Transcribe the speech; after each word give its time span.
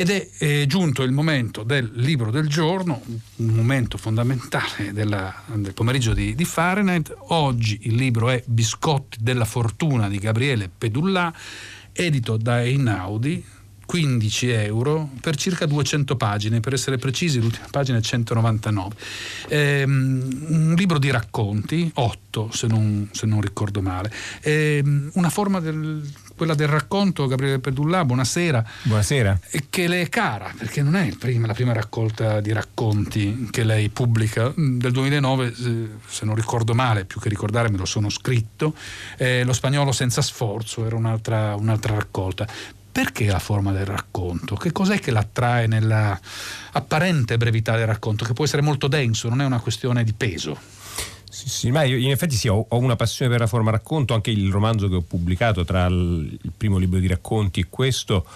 Ed 0.00 0.08
è 0.08 0.30
eh, 0.38 0.64
giunto 0.66 1.02
il 1.02 1.12
momento 1.12 1.62
del 1.62 1.90
libro 1.92 2.30
del 2.30 2.48
giorno, 2.48 3.02
un 3.36 3.48
momento 3.48 3.98
fondamentale 3.98 4.94
della, 4.94 5.42
del 5.52 5.74
pomeriggio 5.74 6.14
di, 6.14 6.34
di, 6.34 6.44
Fahrenheit. 6.46 7.14
Oggi 7.28 7.80
il 7.82 7.96
libro 7.96 8.30
è 8.30 8.42
Biscotti 8.46 9.18
della 9.20 9.44
fortuna 9.44 10.08
di 10.08 10.16
Gabriele 10.16 10.70
Pedullà, 10.70 11.30
edito 11.92 12.38
da 12.38 12.62
Einaudi, 12.62 13.44
15 13.84 14.48
euro 14.50 15.10
per 15.20 15.36
circa 15.36 15.66
200 15.66 16.16
pagine, 16.16 16.60
per 16.60 16.72
essere 16.72 16.96
precisi 16.96 17.38
l'ultima 17.38 17.66
pagina 17.70 17.98
è 17.98 18.00
199. 18.00 18.94
Ehm, 19.48 20.46
un 20.48 20.74
libro 20.78 20.98
di 20.98 21.10
racconti, 21.10 21.90
8 21.92 22.50
se 22.52 22.68
non, 22.68 23.08
se 23.10 23.26
non 23.26 23.42
ricordo 23.42 23.82
male. 23.82 24.10
Ehm, 24.42 25.10
una 25.14 25.28
forma 25.28 25.60
del 25.60 26.08
quella 26.40 26.54
del 26.54 26.68
racconto 26.68 27.26
Gabriele 27.26 27.58
Pedullà, 27.58 28.02
buonasera. 28.02 28.64
Buonasera. 28.84 29.38
Che 29.68 29.86
le 29.86 30.00
è 30.00 30.08
cara, 30.08 30.50
perché 30.56 30.80
non 30.80 30.96
è 30.96 31.14
prima, 31.18 31.46
la 31.46 31.52
prima 31.52 31.74
raccolta 31.74 32.40
di 32.40 32.50
racconti 32.50 33.48
che 33.50 33.62
lei 33.62 33.90
pubblica. 33.90 34.50
Del 34.56 34.90
2009, 34.90 35.54
se 36.08 36.24
non 36.24 36.34
ricordo 36.34 36.72
male, 36.72 37.04
più 37.04 37.20
che 37.20 37.28
ricordare 37.28 37.68
me 37.68 37.76
lo 37.76 37.84
sono 37.84 38.08
scritto, 38.08 38.74
eh, 39.18 39.44
Lo 39.44 39.52
spagnolo 39.52 39.92
senza 39.92 40.22
sforzo 40.22 40.86
era 40.86 40.96
un'altra, 40.96 41.56
un'altra 41.56 41.94
raccolta. 41.94 42.48
Perché 42.90 43.26
la 43.26 43.38
forma 43.38 43.72
del 43.72 43.84
racconto? 43.84 44.56
Che 44.56 44.72
cos'è 44.72 44.98
che 44.98 45.10
l'attrae 45.10 45.66
nella 45.66 46.18
apparente 46.72 47.36
brevità 47.36 47.76
del 47.76 47.86
racconto, 47.86 48.24
che 48.24 48.32
può 48.32 48.46
essere 48.46 48.62
molto 48.62 48.88
denso, 48.88 49.28
non 49.28 49.42
è 49.42 49.44
una 49.44 49.60
questione 49.60 50.04
di 50.04 50.14
peso? 50.14 50.79
Sì, 51.40 51.48
sì, 51.48 51.70
ma 51.70 51.84
io 51.84 51.96
in 51.96 52.10
effetti 52.10 52.36
sì, 52.36 52.48
ho, 52.48 52.66
ho, 52.68 52.76
una 52.76 52.96
passione 52.96 53.30
per 53.30 53.40
la 53.40 53.46
forma 53.46 53.70
racconto, 53.70 54.12
anche 54.12 54.30
il 54.30 54.50
romanzo 54.50 54.90
che 54.90 54.96
ho 54.96 55.00
pubblicato 55.00 55.64
tra 55.64 55.86
il, 55.86 56.38
il 56.42 56.52
primo 56.54 56.76
libro 56.76 56.98
di 56.98 57.06
racconti 57.06 57.60
e 57.60 57.66
questo 57.70 58.26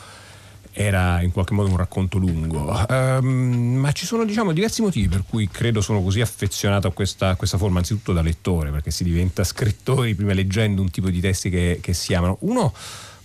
era 0.72 1.20
in 1.20 1.32
qualche 1.32 1.52
modo 1.52 1.68
un 1.68 1.76
racconto 1.76 2.16
lungo, 2.16 2.74
um, 2.88 3.76
ma 3.76 3.92
ci 3.92 4.06
sono 4.06 4.24
diciamo, 4.24 4.52
diversi 4.52 4.80
motivi 4.80 5.06
per 5.06 5.22
cui 5.28 5.48
credo 5.48 5.82
sono 5.82 6.02
così 6.02 6.22
affezionato 6.22 6.88
a 6.88 6.92
questa, 6.92 7.28
a 7.28 7.36
questa, 7.36 7.58
forma, 7.58 7.78
anzitutto 7.78 8.14
da 8.14 8.22
lettore, 8.22 8.70
perché 8.70 8.90
si 8.90 9.04
diventa 9.04 9.44
scrittori 9.44 10.14
prima 10.14 10.32
leggendo 10.32 10.80
un 10.80 10.90
tipo 10.90 11.10
di 11.10 11.20
testi 11.20 11.50
che, 11.50 11.78
che 11.82 11.92
si 11.92 12.14
amano. 12.14 12.38
Uno 12.40 12.72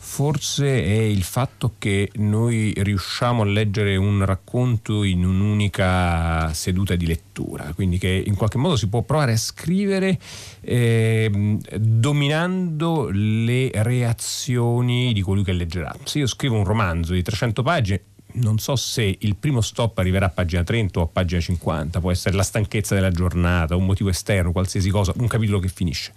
forse 0.10 0.84
è 0.84 1.02
il 1.02 1.22
fatto 1.22 1.76
che 1.78 2.10
noi 2.16 2.74
riusciamo 2.76 3.44
a 3.44 3.46
leggere 3.46 3.96
un 3.96 4.26
racconto 4.26 5.04
in 5.04 5.24
un'unica 5.24 6.52
seduta 6.52 6.96
di 6.96 7.06
lettura, 7.06 7.72
quindi 7.76 8.00
che 8.00 8.24
in 8.26 8.36
qualche 8.36 8.58
modo 8.58 8.76
si 8.76 8.90
può 8.90 9.04
provare 9.04 9.34
a 9.34 9.38
scrivere 9.38 10.20
eh, 10.62 11.60
dominando 11.78 13.10
le 13.12 13.70
reazioni 13.72 15.14
di 15.14 15.22
colui 15.22 15.44
che 15.44 15.54
leggerà. 15.54 15.96
Se 16.04 16.18
io 16.18 16.28
scrivo 16.28 16.58
un 16.58 16.66
romanzo 16.66 17.14
di 17.14 17.22
300 17.22 17.62
pagine, 17.62 18.02
non 18.42 18.58
so 18.58 18.76
se 18.76 19.18
il 19.20 19.36
primo 19.36 19.62
stop 19.62 19.98
arriverà 19.98 20.28
a 20.28 20.30
pagina 20.30 20.64
30 20.64 21.00
o 21.00 21.04
a 21.04 21.08
pagina 21.08 21.40
50, 21.40 22.00
può 22.00 22.12
essere 22.12 22.36
la 22.36 22.44
stanchezza 22.44 22.96
della 22.96 23.12
giornata, 23.12 23.76
un 23.76 23.86
motivo 23.86 24.10
esterno, 24.10 24.52
qualsiasi 24.52 24.90
cosa, 24.90 25.14
un 25.18 25.28
capitolo 25.28 25.60
che 25.60 25.68
finisce. 25.68 26.14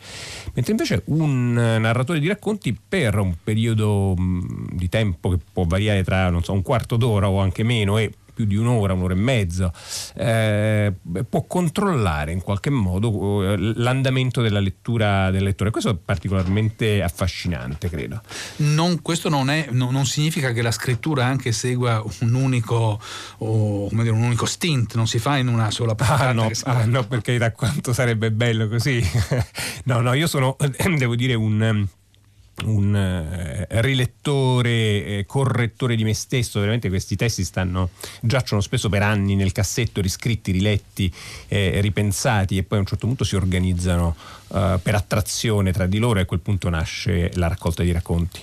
Mentre 0.54 0.72
invece 0.72 1.02
un 1.06 1.52
narratore 1.52 2.20
di 2.20 2.28
racconti 2.28 2.76
per 2.88 3.18
un 3.18 3.34
periodo 3.42 4.14
di 4.16 4.88
tempo 4.88 5.30
che 5.30 5.38
può 5.52 5.64
variare 5.64 6.02
tra 6.04 6.32
so, 6.42 6.52
un 6.52 6.62
quarto 6.62 6.96
d'ora 6.96 7.28
o 7.28 7.40
anche 7.40 7.62
meno 7.62 7.98
e 7.98 8.12
più 8.32 8.44
di 8.44 8.56
un'ora, 8.56 8.92
un'ora 8.92 9.14
e 9.14 9.16
mezza, 9.16 9.72
eh, 10.14 10.92
può 11.28 11.44
controllare 11.46 12.32
in 12.32 12.40
qualche 12.42 12.70
modo 12.70 13.52
eh, 13.52 13.56
l'andamento 13.58 14.40
della 14.40 14.60
lettura 14.60 15.30
del 15.30 15.42
lettore. 15.42 15.70
Questo 15.70 15.90
è 15.90 15.96
particolarmente 15.96 17.02
affascinante, 17.02 17.88
credo. 17.88 18.20
Non, 18.56 19.02
questo 19.02 19.28
non, 19.28 19.50
è, 19.50 19.68
non, 19.70 19.92
non, 19.92 20.06
significa 20.06 20.52
che 20.52 20.62
la 20.62 20.70
scrittura 20.70 21.24
anche 21.24 21.52
segua 21.52 22.02
un 22.20 22.34
unico, 22.34 23.00
o, 23.38 23.88
dire, 23.90 24.10
un 24.10 24.22
unico 24.22 24.46
stint, 24.46 24.94
non 24.94 25.06
si 25.06 25.18
fa 25.18 25.36
in 25.36 25.48
una 25.48 25.70
sola 25.70 25.94
parte. 25.94 26.24
Ah 26.24 26.32
no, 26.32 26.50
ah, 26.64 26.84
no 26.84 27.06
perché 27.06 27.38
da 27.38 27.52
quanto 27.52 27.92
sarebbe 27.92 28.30
bello 28.30 28.68
così. 28.68 29.02
no, 29.84 30.00
no, 30.00 30.12
io 30.14 30.26
sono, 30.26 30.56
devo 30.96 31.14
dire, 31.14 31.34
un 31.34 31.86
un 32.64 32.94
eh, 32.94 33.66
rilettore, 33.80 34.70
eh, 34.70 35.24
correttore 35.26 35.96
di 35.96 36.04
me 36.04 36.14
stesso, 36.14 36.60
veramente 36.60 36.88
questi 36.88 37.16
testi 37.16 37.44
stanno, 37.44 37.90
giacciono 38.20 38.60
spesso 38.60 38.88
per 38.88 39.02
anni 39.02 39.34
nel 39.34 39.52
cassetto, 39.52 40.00
riscritti, 40.00 40.52
riletti, 40.52 41.12
eh, 41.48 41.80
ripensati 41.80 42.56
e 42.56 42.62
poi 42.62 42.78
a 42.78 42.80
un 42.82 42.86
certo 42.86 43.06
punto 43.06 43.24
si 43.24 43.36
organizzano 43.36 44.14
eh, 44.54 44.78
per 44.82 44.94
attrazione 44.94 45.72
tra 45.72 45.86
di 45.86 45.98
loro 45.98 46.18
e 46.18 46.22
a 46.22 46.26
quel 46.26 46.40
punto 46.40 46.68
nasce 46.68 47.30
la 47.34 47.48
raccolta 47.48 47.82
di 47.82 47.92
racconti. 47.92 48.40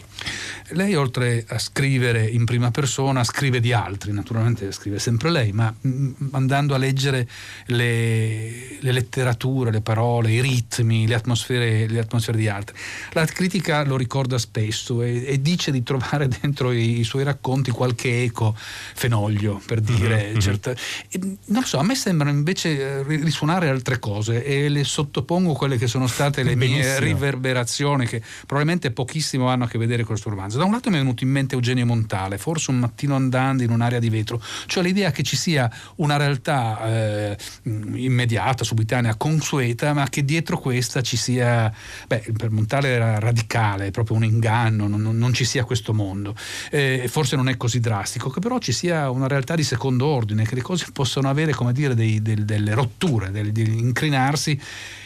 Lei 0.74 0.94
oltre 0.96 1.46
a 1.48 1.58
scrivere 1.58 2.28
in 2.28 2.46
prima 2.46 2.70
persona 2.70 3.24
scrive 3.24 3.60
di 3.60 3.74
altri, 3.74 4.12
naturalmente 4.12 4.72
scrive 4.72 5.00
sempre 5.00 5.32
lei, 5.32 5.52
ma 5.52 5.74
mm, 5.88 6.12
andando 6.32 6.76
a 6.76 6.78
leggere 6.78 7.28
le, 7.68 8.78
le 8.80 8.92
letterature, 8.92 9.72
le 9.72 9.82
parole, 9.82 10.32
i 10.32 10.42
ritmi, 10.42 11.08
le 11.08 11.16
atmosfere, 11.16 11.88
le 11.88 12.00
atmosfere, 12.00 12.38
di 12.38 12.48
altri. 12.48 12.76
La 13.14 13.26
critica 13.26 13.84
lo 13.84 13.98
ricorda 13.98 14.38
spesso 14.38 15.02
e, 15.02 15.26
e 15.26 15.42
dice 15.42 15.72
di 15.72 15.82
trovare 15.82 16.28
dentro 16.42 16.72
i, 16.72 17.00
i, 17.00 17.04
suoi 17.04 17.24
racconti 17.24 17.72
qualche 17.72 18.24
eco 18.24 18.56
fenoglio, 18.56 19.62
per 19.66 19.82
dire. 19.82 20.32
Uh-huh. 20.34 20.40
Certa, 20.40 20.72
e, 20.72 21.20
non 21.20 21.62
lo 21.62 21.66
so, 21.66 21.80
a 21.80 21.84
me 21.84 21.96
sembrano 21.96 22.36
invece 22.36 22.80
eh, 22.80 23.04
risuonare 23.04 23.70
altre 23.70 23.98
cose 23.98 24.44
e 24.44 24.70
le 24.70 24.84
sottopongo 24.84 25.54
quelle 25.54 25.78
che 25.78 25.88
sono 25.88 26.06
state 26.06 26.44
le 26.44 26.54
mie 26.56 27.00
riverberazioni 27.00 28.06
che 28.06 28.22
probabilmente 28.46 28.92
pochissimo 28.92 29.48
hanno 29.48 29.64
a 29.64 29.68
che 29.68 29.78
vedere 29.78 30.04
questo 30.10 30.30
romanzo. 30.30 30.58
Da 30.58 30.66
un 30.66 30.72
lato 30.72 30.90
mi 30.90 30.96
è 30.96 31.00
venuto 31.00 31.24
in 31.24 31.30
mente 31.30 31.56
Eugenio 31.56 31.86
Montale, 31.86 32.38
forse 32.38 32.72
un 32.72 32.80
mattino 32.80 33.16
andando 33.16 33.64
in 33.64 33.70
un'area 33.70 34.00
di 34.00 34.10
vetro, 34.10 34.42
cioè 34.66 34.84
l'idea 34.84 35.12
che 35.12 35.24
ci 35.24 35.36
sia 35.36 35.72
una 35.96 36.18
realtà 36.18 36.80
eh, 36.86 37.38
immediata, 37.64 38.64
subitanea, 38.64 39.16
consueta, 39.16 39.94
ma 39.94 40.08
che 40.10 40.26
dietro 40.26 40.58
questa 40.60 41.02
ci 41.02 41.18
sia, 41.18 41.72
beh, 42.08 42.34
per 42.38 42.50
Montale 42.50 42.90
era 42.90 43.20
radicale, 43.20 43.92
proprio 43.92 44.18
un 44.18 44.24
inganno, 44.24 44.88
non, 44.88 45.02
non 45.02 45.34
ci 45.34 45.46
sia 45.46 45.64
questo 45.64 45.94
mondo. 45.94 46.36
Eh, 46.72 47.06
forse 47.08 47.36
non 47.36 47.50
è 47.50 47.58
così 47.58 47.80
drastico, 47.80 48.30
che 48.30 48.40
però 48.40 48.58
ci 48.60 48.72
sia 48.72 49.10
una 49.10 49.28
realtà 49.28 49.56
di 49.56 49.64
secondo 49.64 50.06
ordine, 50.06 50.46
che 50.46 50.56
le 50.56 50.62
cose 50.62 50.88
possono 50.92 51.30
avere, 51.30 51.54
come 51.54 51.74
dire, 51.74 51.94
dei, 51.96 52.22
del, 52.22 52.46
delle 52.46 52.74
rotture, 52.74 53.32
del, 53.32 53.52
di 53.52 53.80
incrinarsi 53.80 54.60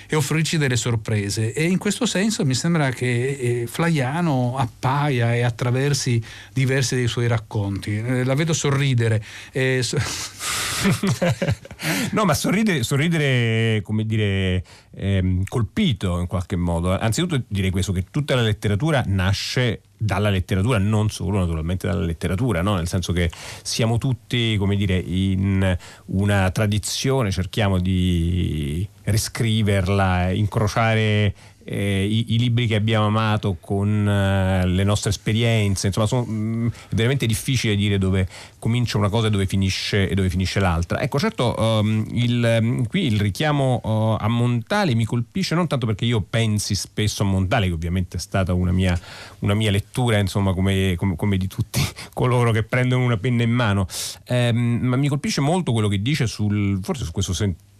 e 0.07 0.15
offrirci 0.15 0.57
delle 0.57 0.75
sorprese. 0.75 1.53
E 1.53 1.63
in 1.63 1.77
questo 1.77 2.05
senso 2.05 2.45
mi 2.45 2.53
sembra 2.53 2.89
che 2.91 3.05
eh, 3.05 3.67
Flaiano 3.67 4.57
appaia 4.57 5.35
e 5.35 5.41
attraversi 5.41 6.21
diversi 6.53 6.95
dei 6.95 7.07
suoi 7.07 7.27
racconti. 7.27 7.97
Eh, 7.97 8.23
la 8.23 8.35
vedo 8.35 8.53
sorridere. 8.53 9.23
Eh, 9.51 9.83
no, 12.11 12.25
ma 12.25 12.33
sorridere, 12.33 12.83
sorridere 12.83 13.81
come 13.81 14.05
dire, 14.05 14.63
ehm, 14.95 15.43
colpito 15.47 16.19
in 16.19 16.27
qualche 16.27 16.55
modo. 16.55 16.97
Anzitutto 16.97 17.43
direi 17.47 17.71
questo, 17.71 17.91
che 17.91 18.05
tutta 18.09 18.35
la 18.35 18.41
letteratura 18.41 19.03
nasce 19.05 19.81
dalla 19.97 20.29
letteratura, 20.29 20.77
non 20.77 21.09
solo 21.09 21.39
naturalmente 21.39 21.87
dalla 21.87 22.03
letteratura, 22.03 22.61
no? 22.61 22.75
nel 22.75 22.87
senso 22.87 23.13
che 23.13 23.31
siamo 23.61 23.97
tutti, 23.97 24.57
come 24.57 24.75
dire, 24.75 24.97
in 24.97 25.77
una 26.07 26.51
tradizione, 26.51 27.31
cerchiamo 27.31 27.79
di 27.79 28.87
riscriverla, 29.03 30.31
incrociare 30.31 31.33
eh, 31.65 32.05
i, 32.05 32.33
i, 32.33 32.39
libri 32.39 32.67
che 32.67 32.75
abbiamo 32.75 33.05
amato 33.05 33.57
con 33.59 34.07
eh, 34.07 34.65
le 34.65 34.83
nostre 34.83 35.09
esperienze, 35.09 35.87
insomma 35.87 36.05
sono, 36.05 36.23
mh, 36.23 36.31
mm, 36.31 36.67
è 36.67 36.95
veramente 36.95 37.25
difficile 37.25 37.75
dire 37.75 37.97
dove 37.97 38.27
comincia 38.59 38.97
una 38.97 39.09
cosa 39.09 39.27
e 39.27 39.29
dove 39.29 39.45
finisce, 39.45 40.09
e 40.09 40.15
dove 40.15 40.29
finisce 40.29 40.59
l'altra. 40.59 40.99
Ecco, 40.99 41.19
certo, 41.19 41.55
um, 41.57 42.05
il, 42.11 42.59
mm, 42.61 42.83
qui 42.83 43.05
il 43.05 43.19
richiamo 43.19 43.79
uh, 43.83 44.17
a 44.19 44.27
Montale 44.27 44.95
mi 44.95 45.05
colpisce 45.05 45.55
non 45.55 45.67
tanto 45.67 45.85
perché 45.85 46.05
io 46.05 46.21
pensi 46.21 46.75
spesso 46.75 47.23
a 47.23 47.25
Montale, 47.25 47.67
che 47.67 47.73
ovviamente 47.73 48.17
è 48.17 48.19
stata 48.19 48.53
una 48.53 48.71
mia, 48.71 48.99
una 49.39 49.53
mia 49.53 49.71
lettura, 49.71 50.17
insomma, 50.17 50.53
come, 50.53 50.95
come, 50.97 51.15
come, 51.15 51.37
di 51.37 51.47
tutti 51.47 51.81
coloro 52.13 52.51
che 52.51 52.63
prendono 52.63 53.03
una 53.03 53.17
penna 53.17 53.43
in 53.43 53.51
mano, 53.51 53.87
ehm, 54.25 54.79
ma 54.81 54.95
mi 54.95 55.07
colpisce 55.07 55.41
molto 55.41 55.71
quello 55.71 55.87
che 55.87 56.01
dice 56.01 56.27
sul, 56.27 56.79
forse 56.81 57.05
su 57.05 57.11
questo 57.11 57.33
sentimento, 57.33 57.71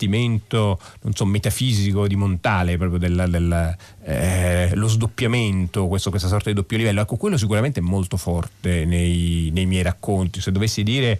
non 1.01 1.13
so, 1.13 1.25
metafisico 1.25 2.07
di 2.07 2.15
Montale, 2.15 2.77
proprio 2.77 2.99
del, 2.99 3.25
del 3.29 3.77
eh, 4.03 4.71
lo 4.75 4.87
sdoppiamento, 4.87 5.87
questo, 5.87 6.09
questa 6.09 6.27
sorta 6.27 6.49
di 6.49 6.55
doppio 6.55 6.77
livello. 6.77 7.01
Ecco, 7.01 7.15
quello 7.15 7.37
sicuramente 7.37 7.79
è 7.79 7.83
molto 7.83 8.17
forte 8.17 8.85
nei, 8.85 9.49
nei 9.53 9.65
miei 9.65 9.83
racconti. 9.83 10.41
Se 10.41 10.51
dovessi 10.51 10.83
dire 10.83 11.19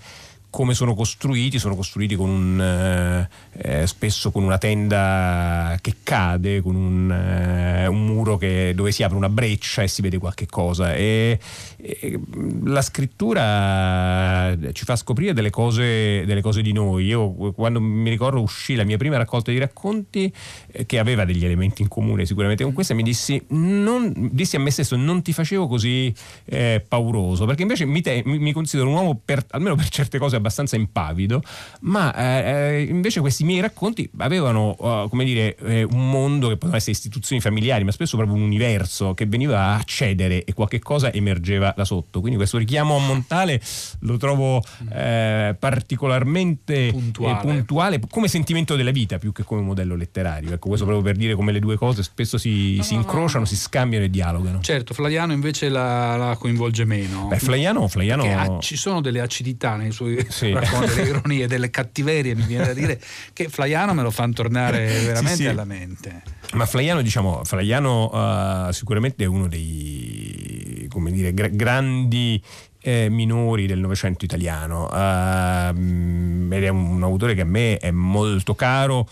come 0.54 0.76
sono 0.76 0.94
costruiti, 0.94 1.58
sono 1.58 1.76
costruiti 1.76 2.16
con 2.16 2.30
un, 2.30 2.62
eh, 2.62 3.28
eh, 3.58 3.88
spesso 3.88 4.30
con 4.30 4.44
una 4.44 4.60
tenda 4.60 5.76
che 5.82 5.96
cade, 6.04 6.62
con 6.62 6.76
un, 6.76 7.12
eh, 7.12 7.88
un, 7.88 8.06
muro 8.06 8.38
che, 8.38 8.74
dove 8.76 8.92
si 8.92 9.02
apre 9.02 9.18
una 9.18 9.30
breccia 9.30 9.82
e 9.82 9.88
si 9.88 10.04
vede 10.04 10.20
qualche 10.20 10.46
cosa. 10.46 10.94
E, 10.94 11.40
e 11.78 12.20
la 12.66 12.84
scrittura 12.84 14.56
ci 14.74 14.86
fa 14.86 14.96
scoprire 14.96 15.34
delle 15.34 15.50
cose, 15.50 16.24
delle 16.24 16.42
cose, 16.42 16.62
di 16.62 16.72
noi. 16.72 17.06
Io 17.06 17.32
quando 17.54 17.82
mi 17.82 18.12
ricordo 18.12 18.40
uscì 18.40 18.76
la 18.76 18.84
mia 18.84 18.98
prima 18.98 19.18
raccolta 19.18 19.50
di 19.50 19.58
racconti 19.58 20.32
eh, 20.72 20.86
che 20.86 21.00
aveva 21.00 21.26
degli 21.26 21.44
elementi 21.44 21.82
in 21.82 21.88
comune 21.88 22.28
sicuramente 22.28 22.64
con 22.64 22.74
questa, 22.74 22.94
mi 22.94 23.02
dissi, 23.02 23.44
non, 23.48 24.14
dissi 24.32 24.56
a 24.56 24.60
me 24.60 24.70
stesso 24.70 24.96
non 24.96 25.24
ti 25.24 25.34
facevo 25.34 25.66
così 25.68 26.14
eh, 26.46 26.86
pauroso, 26.88 27.46
perché 27.46 27.64
invece 27.64 27.86
mi, 27.86 28.02
te, 28.02 28.22
mi, 28.24 28.52
considero 28.52 28.90
un 28.90 28.96
uomo 28.96 29.20
per, 29.26 29.44
almeno 29.50 29.74
per 29.74 29.90
certe 29.90 30.20
cose 30.20 30.42
abbastanza 30.44 30.76
impavido, 30.76 31.42
ma 31.82 32.14
eh, 32.14 32.82
invece 32.82 33.22
questi 33.22 33.46
miei 33.46 33.62
racconti 33.62 34.10
avevano 34.18 34.76
uh, 34.78 35.10
come 35.10 35.24
dire 35.24 35.56
un 35.90 36.10
mondo 36.10 36.50
che 36.50 36.58
poteva 36.58 36.78
essere 36.78 36.92
istituzioni 36.92 37.42
familiari, 37.42 37.84
ma 37.84 37.92
spesso 37.92 38.18
proprio 38.18 38.36
un 38.38 38.44
universo 38.44 39.14
che 39.14 39.26
veniva 39.26 39.60
a 39.60 39.76
accedere 39.76 40.44
e 40.44 40.54
qualche 40.54 40.80
cosa 40.80 41.12
emergeva 41.12 41.74
da 41.76 41.86
sotto. 41.86 42.20
Quindi 42.20 42.38
questo 42.38 42.58
richiamo 42.58 42.96
a 42.96 43.00
Montale 43.00 43.62
lo 44.00 44.18
trovo 44.18 44.62
eh, 44.92 45.56
particolarmente 45.58 46.90
puntuale. 46.92 47.38
Eh, 47.38 47.42
puntuale. 47.42 48.00
come 48.10 48.28
sentimento 48.28 48.76
della 48.76 48.92
vita 48.92 49.18
più 49.18 49.32
che 49.32 49.44
come 49.44 49.62
modello 49.62 49.96
letterario. 49.96 50.54
Ecco, 50.54 50.68
questo 50.68 50.86
proprio 50.86 51.06
per 51.06 51.16
dire 51.16 51.36
come 51.36 51.52
le 51.52 51.60
due 51.60 51.78
cose 51.78 52.04
spesso 52.04 52.38
si, 52.38 52.78
no, 52.78 52.84
si 52.84 52.94
incrociano, 52.94 53.42
no. 53.42 53.46
si 53.46 53.56
scambiano 53.56 54.06
e 54.06 54.10
dialogano. 54.10 54.60
Certo, 54.62 54.94
Flaiano 54.94 55.34
invece 55.34 55.70
la, 55.70 56.16
la 56.18 56.36
coinvolge 56.36 56.86
meno. 56.86 57.28
Beh, 57.28 57.40
Flaiano, 57.40 57.88
Flaiano... 57.88 58.24
Ha, 58.24 58.60
ci 58.60 58.76
sono 58.76 59.02
delle 59.02 59.22
acidità 59.22 59.76
nei 59.76 59.92
suoi 59.92 60.16
sì. 60.34 60.52
racconti, 60.52 60.96
delle 60.96 61.10
ironie, 61.10 61.48
delle 61.48 61.70
cattiverie, 61.70 62.36
mi 62.36 62.44
viene 62.44 62.66
da 62.66 62.74
dire, 62.74 63.00
che 63.34 63.50
Flaiano 63.50 63.94
me 63.94 64.02
lo 64.02 64.12
fanno 64.12 64.34
tornare 64.34 64.86
veramente 65.06 65.36
sì, 65.36 65.44
sì. 65.44 65.48
alla 65.48 65.66
mente. 65.66 66.24
Ma 66.54 66.66
Flaiano, 66.66 67.02
diciamo, 67.02 67.44
Flaiano 67.44 68.68
uh, 68.68 68.72
sicuramente 68.72 69.24
è 69.24 69.28
uno 69.28 69.48
dei 69.48 70.88
come 70.94 71.12
dire, 71.12 71.34
gra- 71.34 71.48
grandi 71.48 72.42
eh, 72.80 73.10
minori 73.10 73.66
del 73.66 73.80
Novecento 73.80 74.26
italiano 74.26 74.86
uh, 74.86 76.54
ed 76.54 76.64
è 76.64 76.68
un, 76.68 76.96
un, 76.96 77.04
autore 77.04 77.34
che 77.34 77.42
a 77.42 77.46
me 77.46 77.78
è 77.78 77.92
molto 77.92 78.54
caro 78.54 79.08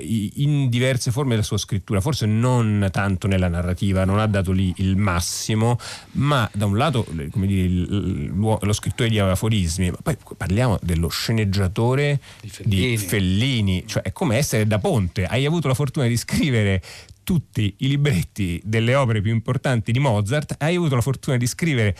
in 0.00 0.68
diverse 0.68 1.10
forme 1.10 1.30
della 1.30 1.42
sua 1.42 1.58
scrittura, 1.58 2.00
forse 2.00 2.26
non 2.26 2.88
tanto 2.90 3.26
nella 3.26 3.48
narrativa, 3.48 4.04
non 4.04 4.18
ha 4.18 4.26
dato 4.26 4.52
lì 4.52 4.72
il 4.78 4.96
massimo, 4.96 5.78
ma 6.12 6.48
da 6.52 6.66
un 6.66 6.76
lato 6.76 7.06
come 7.30 7.46
dire, 7.46 8.28
lo 8.28 8.72
scrittore 8.72 9.08
di 9.08 9.18
aforismi, 9.18 9.90
ma 9.90 9.98
poi 10.02 10.16
parliamo 10.36 10.78
dello 10.82 11.08
sceneggiatore 11.08 12.20
di 12.40 12.48
Fellini. 12.48 12.88
di 12.90 12.96
Fellini, 12.98 13.84
cioè 13.86 14.02
è 14.02 14.12
come 14.12 14.36
essere 14.36 14.66
da 14.66 14.78
ponte, 14.78 15.24
hai 15.24 15.46
avuto 15.46 15.68
la 15.68 15.74
fortuna 15.74 16.06
di 16.06 16.16
scrivere 16.16 16.82
tutti 17.28 17.74
i 17.78 17.88
libretti 17.88 18.58
delle 18.64 18.94
opere 18.94 19.20
più 19.20 19.32
importanti 19.32 19.92
di 19.92 19.98
Mozart, 19.98 20.54
hai 20.58 20.76
avuto 20.76 20.94
la 20.94 21.02
fortuna 21.02 21.36
di 21.36 21.46
scrivere 21.46 21.94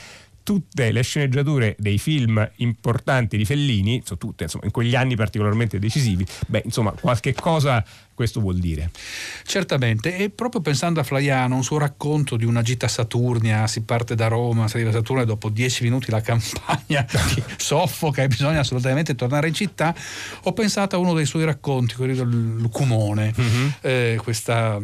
tutte 0.48 0.92
le 0.92 1.02
sceneggiature 1.02 1.76
dei 1.78 1.98
film 1.98 2.50
importanti 2.56 3.36
di 3.36 3.44
Fellini, 3.44 4.00
so 4.02 4.16
tutte, 4.16 4.44
insomma, 4.44 4.64
in 4.64 4.70
quegli 4.70 4.94
anni 4.94 5.14
particolarmente 5.14 5.78
decisivi, 5.78 6.26
beh, 6.46 6.62
insomma, 6.64 6.92
qualche 6.92 7.34
cosa 7.34 7.84
questo 8.14 8.40
vuol 8.40 8.56
dire. 8.56 8.90
Certamente, 9.44 10.16
e 10.16 10.30
proprio 10.30 10.62
pensando 10.62 11.00
a 11.00 11.02
Flaiano, 11.02 11.54
un 11.54 11.62
suo 11.62 11.76
racconto 11.76 12.36
di 12.36 12.46
una 12.46 12.62
gita 12.62 12.88
saturnia, 12.88 13.66
si 13.66 13.82
parte 13.82 14.14
da 14.14 14.28
Roma, 14.28 14.68
si 14.68 14.76
arriva 14.76 14.88
a 14.88 14.94
Saturno 14.94 15.20
e 15.20 15.26
dopo 15.26 15.50
dieci 15.50 15.82
minuti 15.82 16.10
la 16.10 16.22
campagna 16.22 17.06
soffoca 17.58 18.22
e 18.22 18.28
bisogna 18.28 18.60
assolutamente 18.60 19.14
tornare 19.14 19.48
in 19.48 19.54
città, 19.54 19.94
ho 20.44 20.52
pensato 20.54 20.96
a 20.96 20.98
uno 20.98 21.12
dei 21.12 21.26
suoi 21.26 21.44
racconti, 21.44 21.94
quello 21.94 22.14
del 22.14 22.56
Lucumone, 22.56 23.34
mm-hmm. 23.38 23.68
eh, 23.82 24.20
questa 24.22 24.80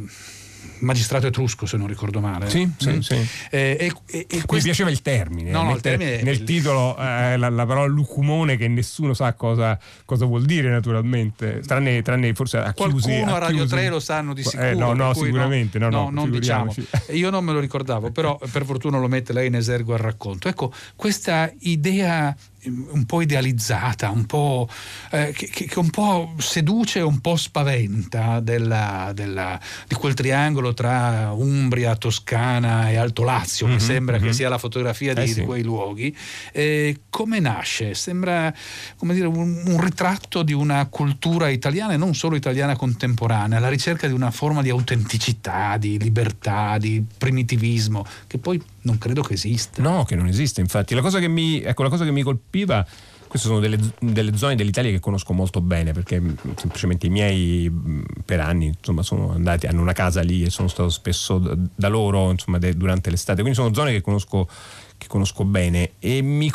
magistrato 0.81 1.26
etrusco 1.26 1.67
se 1.67 1.76
non 1.76 1.87
ricordo 1.87 2.21
male. 2.21 2.49
Sì, 2.49 2.71
sì, 2.76 2.91
mm. 2.91 2.99
sì. 2.99 3.15
Eh, 3.50 3.76
e, 3.81 3.93
e, 4.06 4.26
e 4.29 4.43
Mi 4.49 4.61
piaceva 4.62 4.91
il 4.91 5.03
termine. 5.03 5.50
No, 5.50 5.62
no, 5.62 5.75
il 5.75 5.81
termine 5.81 6.23
nel 6.23 6.41
il... 6.41 6.44
titolo 6.44 6.97
eh, 6.99 7.37
la, 7.37 7.49
la, 7.49 7.67
parola 7.67 7.87
lucumone 7.87 8.56
che 8.56 8.69
nessuno 8.69 9.15
sa 9.15 9.32
cosa, 9.35 9.79
cosa 10.05 10.25
vuol 10.25 10.44
dire 10.44 10.71
naturalmente, 10.71 11.61
tranne, 11.67 12.03
tranne 12.03 12.35
forse 12.35 12.59
a 12.59 12.73
chiusi. 12.73 13.09
Qualcuno 13.09 13.35
a 13.35 13.38
Radio 13.38 13.67
3 13.67 13.88
lo 13.88 14.00
sanno 14.00 14.35
di 14.35 14.43
sicuro. 14.43 14.62
Eh, 14.69 14.75
no, 14.75 14.93
no, 14.93 15.15
sicuramente. 15.15 15.79
No, 15.79 15.88
no, 15.88 16.11
no 16.11 16.23
non 16.23 16.31
diciamo. 16.31 16.75
Io 17.11 17.31
non 17.31 17.44
me 17.44 17.53
lo 17.53 17.61
ricordavo, 17.61 18.11
però 18.11 18.38
per 18.50 18.65
fortuna 18.65 18.99
lo 18.99 19.09
mette 19.09 19.32
lei 19.32 19.47
in 19.49 19.55
esergo 19.55 19.93
al 19.93 20.00
racconto. 20.00 20.49
Ecco, 20.49 20.73
questa 20.97 21.50
idea 21.61 22.35
un 22.66 23.05
po' 23.06 23.20
idealizzata, 23.20 24.11
un 24.11 24.26
po', 24.26 24.69
eh, 25.11 25.32
che, 25.37 25.49
che, 25.49 25.78
un 25.78 25.90
po' 25.90 26.34
seduce 26.38 27.00
e 27.00 27.02
un 27.02 27.20
po' 27.20 27.37
spaventa 27.37 28.40
della, 28.40 29.12
della, 29.14 29.58
di 29.87 29.94
quel 29.94 30.14
triangolo 30.14 30.72
tra 30.75 31.32
Umbria, 31.32 31.96
Toscana 31.96 32.90
e 32.90 32.96
Alto 32.96 33.22
Lazio, 33.22 33.66
mm-hmm, 33.66 33.76
che 33.76 33.82
sembra 33.82 34.16
mm-hmm. 34.16 34.26
che 34.26 34.32
sia 34.32 34.49
la 34.49 34.58
fotografia 34.58 35.12
di, 35.14 35.22
eh 35.22 35.26
sì. 35.26 35.40
di 35.40 35.46
quei 35.46 35.62
luoghi. 35.62 36.16
Eh, 36.52 37.00
come 37.11 37.38
nasce? 37.40 37.94
Sembra 37.94 38.52
come 38.96 39.14
dire, 39.14 39.26
un, 39.26 39.62
un, 39.66 39.81
ritratto 39.81 40.43
di 40.43 40.52
una 40.52 40.87
cultura 40.87 41.49
italiana 41.49 41.93
e 41.93 41.96
non 41.96 42.14
solo 42.14 42.37
italiana 42.37 42.76
contemporanea, 42.76 43.58
la 43.58 43.69
ricerca 43.69 44.06
di 44.06 44.12
una 44.12 44.31
forma 44.31 44.62
di 44.62 44.70
autenticità, 44.70 45.76
di 45.76 45.99
libertà, 45.99 46.78
di 46.78 47.05
primitivismo, 47.19 48.05
che 48.26 48.38
poi 48.38 48.61
non 48.85 48.99
credo 48.99 49.23
che 49.23 49.35
esista. 49.35 49.83
No, 49.83 50.05
che 50.05 50.15
non 50.15 50.27
esiste, 50.27 50.61
infatti. 50.61 50.95
La 50.95 51.03
cosa 51.03 51.19
che 51.19 51.29
mi, 51.29 51.61
ecco, 51.61 51.83
la 51.83 51.89
cosa 51.91 52.05
che 52.05 52.11
mi 52.11 52.23
colpiva 52.23 52.87
queste 53.35 53.49
sono 53.49 53.61
delle, 53.61 53.79
delle, 53.99 54.37
zone 54.37 54.55
dell'Italia 54.55 54.93
che 54.93 55.01
conosco 55.01 55.33
molto 55.33 55.61
bene 55.61 55.91
perché 55.91 56.21
mm, 56.21 56.35
semplicemente 56.55 57.07
i 57.07 57.11
miei 57.11 57.69
mm, 57.69 58.03
per 58.25 58.39
anni 58.39 58.67
insomma, 58.67 59.03
sono 59.03 59.33
andati, 59.33 59.67
hanno 59.67 59.81
una 59.81 59.93
casa 59.93 60.21
lì 60.21 60.45
e 60.45 60.51
sono 60.51 60.69
stato 60.69 60.89
spesso 60.89 61.39
da, 61.39 61.89
loro 61.89 62.31
insomma, 62.31 62.59
de, 62.59 62.77
durante 62.77 63.11
l'estate, 63.11 63.41
quindi 63.41 63.59
sono 63.59 63.75
zone 63.75 63.91
che 63.91 64.03
conosco, 64.03 64.49
che 64.97 65.09
conosco 65.09 65.45
bene 65.45 65.95
e 65.99 66.23
mi 66.23 66.49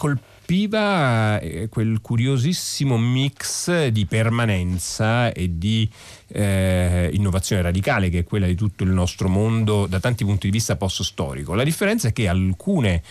colpiva 0.50 1.40
eh, 1.40 1.70
quel 1.70 2.00
curiosissimo 2.02 2.98
mix 2.98 3.86
di 3.90 4.08
permanenza 4.08 5.32
e 5.32 5.60
di 5.60 5.88
eh, 6.26 7.08
innovazione 7.14 7.62
radicale 7.62 8.10
che 8.10 8.20
è 8.20 8.24
quella 8.24 8.48
di 8.48 8.56
tutto 8.56 8.84
il 8.84 8.90
nostro 8.90 9.30
mondo 9.30 9.86
da 9.86 10.00
tanti 10.00 10.26
punti 10.26 10.48
di 10.48 10.54
vista 10.54 10.76
post-storico. 10.76 11.54
La 11.54 11.64
differenza 11.64 12.08
è 12.08 12.14
che 12.14 12.28
alcune 12.28 13.04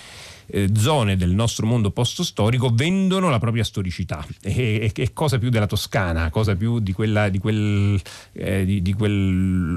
eh, 0.51 0.69
zone 0.75 1.17
del 1.17 1.31
nostro 1.31 1.67
mondo 1.67 1.91
post-storico 1.91 2.71
vendono 2.73 3.31
la 3.31 3.39
propria 3.39 3.65
storicità. 3.65 4.25
E, 4.43 4.91
e, 4.95 5.13
cosa 5.13 5.39
più 5.39 5.51
della 5.51 5.67
Toscana, 5.67 6.31
cosa 6.31 6.55
più 6.57 6.79
di, 6.79 6.93
quella, 6.93 7.29
di, 7.29 7.39
quel, 7.39 8.01
eh, 8.33 8.65
di, 8.65 8.83
di, 8.83 8.93
quel, 8.95 9.77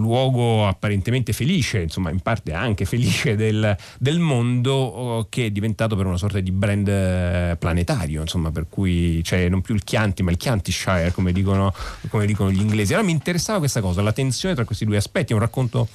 luogo 0.00 0.66
apparentemente 0.66 1.32
felice, 1.32 1.82
insomma 1.82 2.10
in 2.10 2.20
parte 2.20 2.52
anche 2.52 2.84
felice 2.84 3.36
del, 3.36 3.76
del 3.98 4.18
mondo, 4.18 4.72
oh, 4.72 5.26
che 5.28 5.46
è 5.46 5.50
diventato 5.50 5.96
per 5.96 6.06
una 6.06 6.16
sorta 6.16 6.40
di 6.40 6.50
brand 6.50 6.88
eh, 6.88 7.56
planetario, 7.58 8.20
insomma, 8.20 8.50
per 8.50 8.66
cui 8.68 9.20
c'è 9.22 9.48
non 9.48 9.60
più 9.60 9.74
il 9.74 9.84
Chianti, 9.84 10.22
ma 10.22 10.30
il 10.30 10.36
Chiantishire, 10.36 11.12
come 11.12 11.32
dicono, 11.32 11.74
come 12.08 12.26
dicono 12.26 12.50
gli 12.50 12.60
inglesi. 12.60 12.92
Allora 12.92 13.06
mi 13.06 13.14
interessava 13.14 13.58
questa 13.58 13.80
cosa, 13.80 14.02
la 14.02 14.12
tensione 14.12 14.54
tra 14.54 14.64
questi 14.64 14.84
due 14.84 14.96
aspetti. 14.96 15.32
È 15.32 15.34
un 15.34 15.40
racconto 15.40 15.88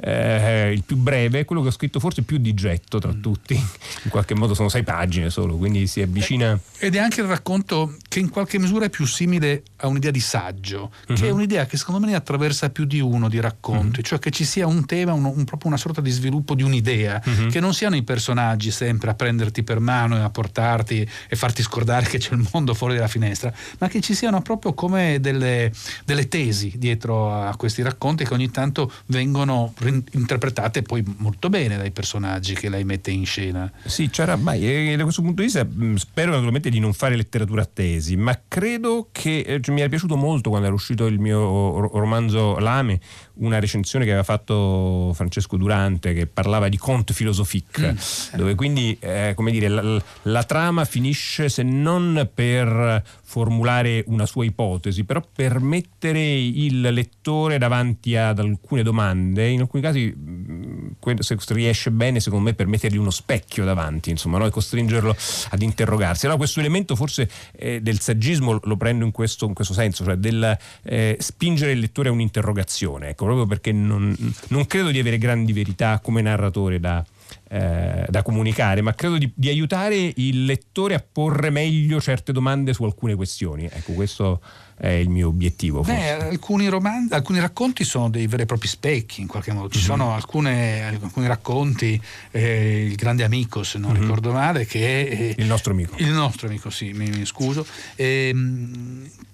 eh, 0.00 0.72
il 0.72 0.82
più 0.82 0.96
breve, 0.96 1.44
quello 1.44 1.62
che 1.62 1.68
ho 1.68 1.72
scritto 1.72 2.00
forse 2.00 2.22
più 2.22 2.38
di 2.38 2.54
getto 2.54 2.98
tra 2.98 3.12
tutti 3.12 3.67
in 4.04 4.10
qualche 4.10 4.34
modo 4.34 4.54
sono 4.54 4.68
sei 4.68 4.82
pagine 4.82 5.30
solo, 5.30 5.56
quindi 5.56 5.86
si 5.86 6.00
avvicina. 6.00 6.58
Ed 6.78 6.94
è 6.94 6.98
anche 6.98 7.20
il 7.20 7.26
racconto 7.26 7.96
che 8.08 8.18
in 8.18 8.30
qualche 8.30 8.58
misura 8.58 8.86
è 8.86 8.90
più 8.90 9.06
simile 9.06 9.62
a 9.80 9.86
un'idea 9.86 10.10
di 10.10 10.20
saggio, 10.20 10.92
uh-huh. 11.08 11.14
che 11.14 11.26
è 11.26 11.30
mhm. 11.30 11.36
un'idea 11.36 11.66
che 11.66 11.76
secondo 11.76 12.00
me 12.00 12.06
ne 12.10 12.16
attraversa 12.16 12.70
più 12.70 12.84
di 12.84 13.00
uno 13.00 13.28
di 13.28 13.40
racconti, 13.40 14.00
uh-huh. 14.00 14.04
cioè 14.06 14.18
che 14.18 14.30
ci 14.30 14.44
sia 14.44 14.66
un 14.66 14.86
tema, 14.86 15.12
un, 15.12 15.24
un, 15.24 15.44
proprio 15.44 15.68
una 15.68 15.76
sorta 15.76 16.00
di 16.00 16.10
sviluppo 16.10 16.54
di 16.54 16.62
un'idea, 16.62 17.22
uh-huh. 17.24 17.48
che 17.48 17.60
non 17.60 17.74
siano 17.74 17.96
i 17.96 18.02
personaggi 18.02 18.70
sempre 18.70 19.10
a 19.10 19.14
prenderti 19.14 19.62
per 19.62 19.80
mano 19.80 20.16
e 20.16 20.20
a 20.20 20.30
portarti 20.30 21.08
e 21.28 21.36
farti 21.36 21.62
scordare 21.62 22.06
che 22.06 22.18
c'è 22.18 22.34
il 22.34 22.46
mondo 22.52 22.74
fuori 22.74 22.94
dalla 22.94 23.08
finestra, 23.08 23.52
ma 23.78 23.88
che 23.88 24.00
ci 24.00 24.14
siano 24.14 24.40
proprio 24.42 24.74
come 24.74 25.20
delle, 25.20 25.72
delle 26.04 26.28
tesi 26.28 26.74
dietro 26.76 27.32
a 27.32 27.54
questi 27.56 27.82
racconti 27.82 28.24
che 28.24 28.34
ogni 28.34 28.50
tanto 28.50 28.90
vengono 29.06 29.74
interpretate 30.12 30.82
poi 30.82 31.04
molto 31.18 31.48
bene 31.48 31.76
dai 31.76 31.90
personaggi 31.90 32.54
che 32.54 32.68
lei 32.68 32.84
mette 32.84 33.10
in 33.10 33.24
scena. 33.24 33.70
Sì, 33.84 34.10
c'era 34.10 34.36
mai. 34.36 34.92
E 34.92 34.96
da 34.96 35.02
questo 35.02 35.22
punto 35.22 35.40
di 35.40 35.46
vista 35.46 35.64
mm, 35.64 35.94
spero 35.96 36.30
naturalmente 36.30 36.70
di 36.70 36.78
non 36.80 36.92
fare 36.92 37.16
letteratura 37.16 37.62
a 37.62 37.68
tesi, 37.72 38.16
ma 38.16 38.38
credo 38.46 39.08
che 39.12 39.40
eh, 39.40 39.60
mi 39.72 39.80
era 39.80 39.88
piaciuto 39.88 40.16
molto 40.16 40.50
quando 40.50 40.66
era 40.66 40.74
uscito 40.74 41.06
il 41.06 41.18
mio 41.18 41.88
romanzo 41.98 42.58
Lame, 42.58 43.00
una 43.34 43.58
recensione 43.58 44.04
che 44.04 44.10
aveva 44.10 44.24
fatto 44.24 45.12
Francesco 45.14 45.56
Durante 45.56 46.12
che 46.12 46.26
parlava 46.26 46.68
di 46.68 46.76
conte 46.76 47.12
philosophique, 47.12 47.92
mm. 47.92 48.36
dove 48.36 48.54
quindi 48.54 48.96
eh, 49.00 49.32
come 49.34 49.50
dire, 49.50 49.68
la, 49.68 50.02
la, 50.22 50.44
trama 50.44 50.84
finisce 50.84 51.48
se 51.48 51.62
non 51.62 52.28
per 52.32 53.02
formulare 53.22 54.04
una 54.06 54.26
sua 54.26 54.44
ipotesi, 54.44 55.04
però 55.04 55.22
per 55.34 55.60
mettere 55.60 56.20
il 56.20 56.80
lettore 56.80 57.58
davanti 57.58 58.16
ad 58.16 58.38
alcune 58.38 58.82
domande, 58.82 59.48
in 59.48 59.60
alcuni 59.60 59.82
casi 59.82 60.14
mm, 60.16 60.77
se 61.20 61.36
riesce 61.48 61.90
bene 61.90 62.20
secondo 62.20 62.44
me 62.44 62.54
per 62.54 62.66
mettergli 62.66 62.96
uno 62.96 63.10
specchio 63.10 63.64
davanti, 63.64 64.10
insomma, 64.10 64.38
no? 64.38 64.46
e 64.46 64.50
costringerlo 64.50 65.16
ad 65.50 65.62
interrogarsi. 65.62 66.24
Allora 66.24 66.38
questo 66.38 66.60
elemento 66.60 66.96
forse 66.96 67.28
eh, 67.56 67.80
del 67.80 68.00
saggismo 68.00 68.58
lo 68.62 68.76
prendo 68.76 69.04
in 69.04 69.12
questo, 69.12 69.46
in 69.46 69.54
questo 69.54 69.74
senso, 69.74 70.04
cioè 70.04 70.16
del 70.16 70.56
eh, 70.82 71.16
spingere 71.20 71.72
il 71.72 71.80
lettore 71.80 72.08
a 72.08 72.12
un'interrogazione, 72.12 73.10
ecco, 73.10 73.24
proprio 73.24 73.46
perché 73.46 73.72
non, 73.72 74.14
non 74.48 74.66
credo 74.66 74.90
di 74.90 74.98
avere 74.98 75.18
grandi 75.18 75.52
verità 75.52 76.00
come 76.00 76.20
narratore 76.22 76.80
da, 76.80 77.04
eh, 77.48 78.06
da 78.08 78.22
comunicare, 78.22 78.82
ma 78.82 78.94
credo 78.94 79.18
di, 79.18 79.30
di, 79.34 79.48
aiutare 79.48 80.12
il 80.16 80.44
lettore 80.44 80.94
a 80.94 81.04
porre 81.10 81.50
meglio 81.50 82.00
certe 82.00 82.32
domande 82.32 82.72
su 82.72 82.84
alcune 82.84 83.14
questioni. 83.14 83.64
Ecco, 83.64 83.92
questo 83.92 84.40
è 84.78 84.88
il 84.88 85.08
mio 85.08 85.28
obiettivo. 85.28 85.82
Beh, 85.82 86.12
alcuni, 86.12 86.68
romanzi, 86.68 87.12
alcuni, 87.12 87.40
racconti 87.40 87.82
sono 87.82 88.08
dei 88.08 88.28
veri 88.28 88.42
e 88.42 88.46
propri 88.46 88.68
specchi, 88.68 89.20
in 89.20 89.26
qualche 89.26 89.52
modo. 89.52 89.68
Ci 89.68 89.78
mm-hmm. 89.78 89.86
sono 89.86 90.14
alcune, 90.14 90.84
alcuni 90.84 91.26
racconti, 91.26 92.00
eh, 92.30 92.86
il 92.86 92.94
grande 92.94 93.24
amico, 93.24 93.64
se 93.64 93.78
non 93.78 93.92
mm-hmm. 93.92 94.00
ricordo 94.00 94.32
male, 94.32 94.66
che 94.66 95.08
è... 95.08 95.34
Il 95.36 95.46
nostro 95.46 95.72
amico. 95.72 95.96
Il 95.98 96.10
nostro 96.10 96.46
amico, 96.46 96.70
sì, 96.70 96.92
mi, 96.92 97.10
mi 97.10 97.26
scuso. 97.26 97.66
Eh, 97.96 98.32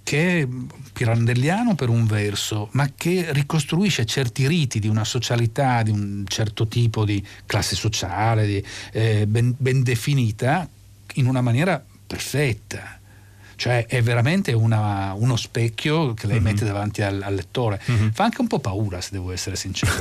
che 0.03 0.41
è 0.41 0.49
pirandelliano 0.93 1.75
per 1.75 1.89
un 1.91 2.07
verso, 2.07 2.69
ma 2.73 2.91
che 2.95 3.27
ricostruisce 3.31 4.05
certi 4.07 4.47
riti 4.47 4.79
di 4.79 4.89
una 4.89 5.05
socialità, 5.05 5.83
di 5.83 5.91
un 5.91 6.25
certo 6.27 6.67
tipo 6.67 7.05
di 7.05 7.25
classe 7.45 7.77
sociale, 7.77 8.47
di, 8.47 8.65
eh, 8.93 9.27
ben, 9.27 9.55
ben 9.57 9.83
definita, 9.83 10.69
in 11.15 11.27
una 11.27 11.43
maniera 11.43 11.83
perfetta 12.07 13.01
cioè 13.57 13.87
è 13.87 14.03
veramente 14.03 14.53
una, 14.53 15.15
uno 15.17 15.37
specchio 15.37 16.15
che 16.15 16.27
lei 16.27 16.37
mm-hmm. 16.37 16.45
mette 16.45 16.65
davanti 16.65 17.03
al, 17.03 17.21
al 17.23 17.35
lettore. 17.35 17.81
Mm-hmm. 17.91 18.09
Fa 18.11 18.25
anche 18.25 18.41
un 18.41 18.47
po' 18.47 18.59
paura, 18.59 19.01
se 19.01 19.11
devo 19.13 19.33
essere 19.33 19.57
sincero. 19.57 19.93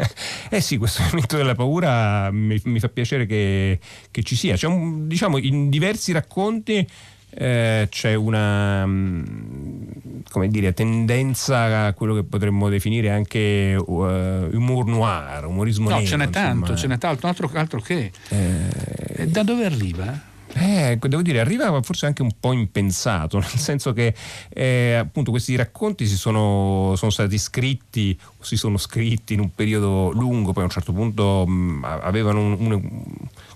eh 0.50 0.60
sì, 0.60 0.76
questo 0.76 1.02
momento 1.10 1.36
della 1.36 1.54
paura 1.54 2.30
mi, 2.30 2.60
mi 2.64 2.80
fa 2.80 2.88
piacere 2.88 3.26
che, 3.26 3.78
che, 4.10 4.22
ci 4.22 4.36
sia. 4.36 4.56
C'è 4.56 4.66
un, 4.66 5.06
diciamo, 5.08 5.38
in 5.38 5.68
diversi 5.68 6.12
racconti 6.12 6.86
eh, 7.34 7.86
c'è 7.88 8.14
una 8.14 8.84
mm, 8.86 9.72
come 10.28 10.48
dire, 10.48 10.74
tendenza 10.74 11.86
a 11.86 11.92
quello 11.94 12.14
che 12.14 12.24
potremmo 12.24 12.68
definire 12.68 13.10
anche 13.10 13.74
uh, 13.74 13.92
humor 14.52 14.86
noir, 14.86 15.46
umorismo 15.46 15.88
no, 15.88 15.96
nero. 15.96 16.06
ce 16.06 16.16
n'è 16.16 16.28
tanto, 16.28 16.72
insomma. 16.72 16.78
ce 16.78 16.86
n'è 16.88 16.98
tanto, 16.98 17.26
altro, 17.26 17.50
altro 17.54 17.80
che. 17.80 18.12
Eh, 18.28 19.26
da 19.28 19.42
dove 19.42 19.64
arriva? 19.64 20.30
Eh, 20.54 20.98
devo 21.00 21.22
dire, 21.22 21.40
arriva 21.40 21.80
forse 21.82 22.06
anche 22.06 22.22
un 22.22 22.32
po' 22.38 22.52
impensato, 22.52 23.38
nel 23.40 23.48
senso 23.48 23.92
che 23.92 24.14
eh, 24.50 24.94
appunto 24.94 25.30
questi 25.30 25.56
racconti 25.56 26.06
si 26.06 26.16
sono, 26.16 26.94
sono, 26.96 27.10
stati 27.10 27.38
scritti 27.38 28.18
si 28.40 28.56
sono 28.56 28.76
scritti 28.76 29.34
in 29.34 29.40
un 29.40 29.54
periodo 29.54 30.10
lungo, 30.12 30.52
poi 30.52 30.62
a 30.62 30.66
un 30.66 30.72
certo 30.72 30.92
punto 30.92 31.46
mh, 31.46 31.84
avevano 31.84 32.40
un, 32.40 32.56
un 32.60 32.90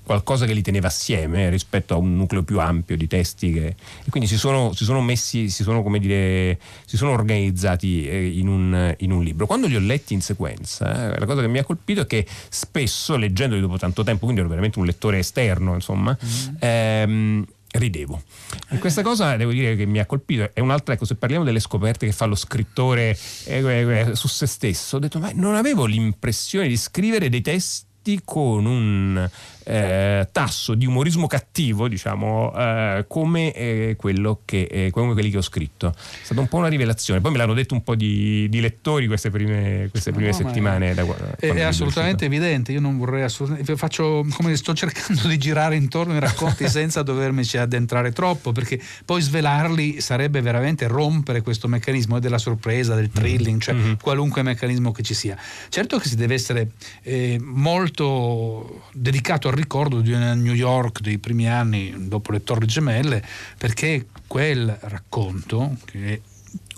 qualcosa 0.07 0.47
che 0.47 0.53
li 0.53 0.63
teneva 0.63 0.87
assieme 0.87 1.51
rispetto 1.51 1.95
a 1.95 1.97
un 1.97 2.17
nucleo 2.17 2.45
più 2.45 2.61
ampio 2.61 2.97
di 2.97 3.09
testi 3.09 3.53
che, 3.53 3.67
e 3.67 4.09
quindi 4.09 4.29
si 4.29 4.39
sono, 4.39 4.73
si 4.73 4.85
sono 4.85 5.03
messi, 5.03 5.51
si 5.51 5.65
sono, 5.65 5.83
come 5.83 5.99
dire, 5.99 6.59
si 6.85 6.97
sono 6.97 7.11
organizzati 7.11 8.09
eh, 8.09 8.27
in, 8.29 8.47
un, 8.47 8.95
in, 8.99 9.11
un, 9.11 9.25
libro. 9.25 9.47
Quando 9.47 9.67
li 9.67 9.75
ho 9.75 9.81
letti 9.81 10.15
in 10.15 10.23
sequenza, 10.23 11.13
eh, 11.13 11.19
la 11.19 11.27
cosa 11.27 11.41
che 11.41 11.49
mi 11.49 11.59
ha 11.59 11.65
colpito 11.65 12.03
è 12.03 12.07
che 12.07 12.25
spesso, 12.49 13.17
leggendoli 13.17 13.61
dopo 13.61 13.79
tanto 13.79 14.05
tempo, 14.05 14.21
quindi 14.21 14.41
ero 14.41 14.49
veramente 14.49 14.79
un 14.79 14.87
lettore 14.87 15.19
esterno, 15.19 15.75
insomma, 15.75 16.17
mm-hmm. 16.17 16.55
ehm, 16.61 17.47
ridevo. 17.73 18.23
E 18.69 18.79
questa 18.79 19.03
cosa 19.03 19.37
devo 19.37 19.51
dire 19.51 19.75
che 19.75 19.87
mi 19.87 19.99
ha 19.99 20.07
colpito. 20.07 20.51
È 20.53 20.61
un'altra, 20.61 20.95
ecco, 20.95 21.05
se 21.05 21.17
parliamo 21.17 21.45
delle 21.45 21.59
scoperte 21.61 22.07
che 22.07 22.13
fa 22.13 22.27
lo 22.27 22.37
scrittore 22.37 23.19
eh, 23.45 23.59
eh, 23.59 24.15
su 24.15 24.29
se 24.29 24.47
stesso, 24.47 24.97
ho 24.97 24.99
detto, 25.01 25.19
ma 25.19 25.33
non 25.35 25.57
avevo 25.57 25.85
l'impressione 25.85 26.69
di 26.69 26.77
scrivere 26.77 27.29
dei 27.29 27.43
testi 27.43 28.21
con 28.25 28.67
un 28.67 29.29
eh, 29.69 30.29
tasso 30.31 30.75
di 30.75 30.87
umorismo 30.87 31.27
cattivo, 31.27 31.89
diciamo, 31.89 32.53
eh, 32.57 33.05
come, 33.09 33.53
eh, 33.53 33.97
quello 33.99 34.43
che, 34.45 34.69
eh, 34.71 34.91
come 34.91 35.13
quelli 35.13 35.29
che 35.29 35.39
ho 35.39 35.43
scritto. 35.43 35.89
È 35.89 36.25
stata 36.25 36.41
un 36.41 36.47
po' 36.47 36.59
una 36.59 36.69
rivelazione. 36.69 37.21
Poi 37.21 37.33
me 37.33 37.39
l'hanno 37.39 37.53
detto 37.53 37.75
un 37.75 37.83
po' 37.83 37.97
di, 37.97 38.49
di 38.49 38.61
lettori 38.61 39.09
queste 39.09 39.31
prime, 39.31 39.89
queste 39.91 40.13
prime 40.13 40.29
no, 40.29 40.35
settimane. 40.35 40.95
Da, 40.95 41.05
è, 41.37 41.49
è 41.49 41.63
assolutamente 41.63 42.27
evidente. 42.27 42.71
Io 42.71 42.81
non 42.81 42.97
vorrei 42.97 43.23
assolutamente. 43.23 43.77
Faccio, 43.77 44.25
come 44.35 44.55
sto 44.55 44.73
cercando 44.73 45.27
di 45.27 45.37
girare 45.37 45.75
intorno 45.75 46.13
ai 46.13 46.21
racconti 46.21 46.69
senza 46.71 47.03
dovermici 47.03 47.59
addentrare 47.59 48.13
troppo, 48.13 48.53
perché 48.53 48.81
poi 49.05 49.21
svelarli 49.21 50.01
sarebbe 50.01 50.41
veramente 50.41 50.87
rompere 50.87 51.43
questo 51.43 51.67
meccanismo 51.67 52.21
della 52.21 52.39
sorpresa, 52.39 52.95
del 52.95 53.11
thrilling, 53.11 53.61
cioè 53.61 53.75
mm-hmm. 53.75 53.95
qualunque 54.01 54.43
meccanismo 54.43 54.93
che 54.93 55.03
ci 55.03 55.15
sia. 55.15 55.37
Certo 55.69 55.99
che 55.99 56.09
si 56.09 56.15
deve 56.15 56.35
essere 56.35 56.71
eh, 57.03 57.37
molto 57.41 58.83
dedicato 58.93 59.49
al 59.49 59.55
ricordo 59.57 60.01
di 60.01 60.13
una 60.13 60.35
New 60.35 60.55
York 60.55 61.01
dei 61.01 61.19
primi 61.19 61.49
anni 61.49 61.95
dopo 62.09 62.33
le 62.33 62.43
Torri 62.43 62.67
Gemelle, 62.67 63.23
perché 63.59 64.07
quel 64.27 64.77
racconto, 64.83 65.77
che 65.85 66.21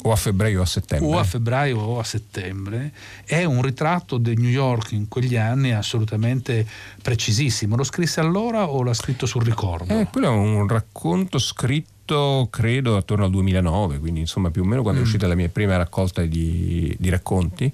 o 0.03 0.13
a 0.13 0.17
febbraio 0.17 0.61
o 0.61 0.63
a 0.63 0.67
settembre. 0.67 1.09
O 1.09 1.19
a 1.19 1.25
febbraio 1.25 1.79
o 1.79 1.99
a 1.99 2.05
settembre. 2.05 2.93
È 3.25 3.43
un 3.45 3.63
ritratto 3.63 4.17
di 4.19 4.37
New 4.37 4.51
York 4.51 4.93
in 4.93 5.09
quegli 5.09 5.37
anni 5.37 5.73
assolutamente 5.73 6.67
precisissimo. 7.03 7.75
Lo 7.75 7.83
scrisse 7.83 8.21
allora 8.21 8.69
o 8.69 8.83
l'ha 8.83 8.95
scritto 8.95 9.27
sul 9.27 9.43
ricordo? 9.43 9.99
Eh, 9.99 10.07
quello 10.11 10.29
è 10.29 10.31
un 10.31 10.69
racconto 10.69 11.39
scritto 11.39 12.47
credo 12.51 12.97
attorno 12.97 13.25
al 13.25 13.31
2009, 13.31 13.99
quindi 13.99 14.21
insomma 14.21 14.51
più 14.51 14.63
o 14.63 14.65
meno 14.65 14.83
quando 14.83 15.01
mm. 15.01 15.03
è 15.03 15.07
uscita 15.07 15.27
la 15.27 15.35
mia 15.35 15.49
prima 15.49 15.77
raccolta 15.77 16.25
di, 16.25 16.95
di 16.99 17.09
racconti. 17.09 17.71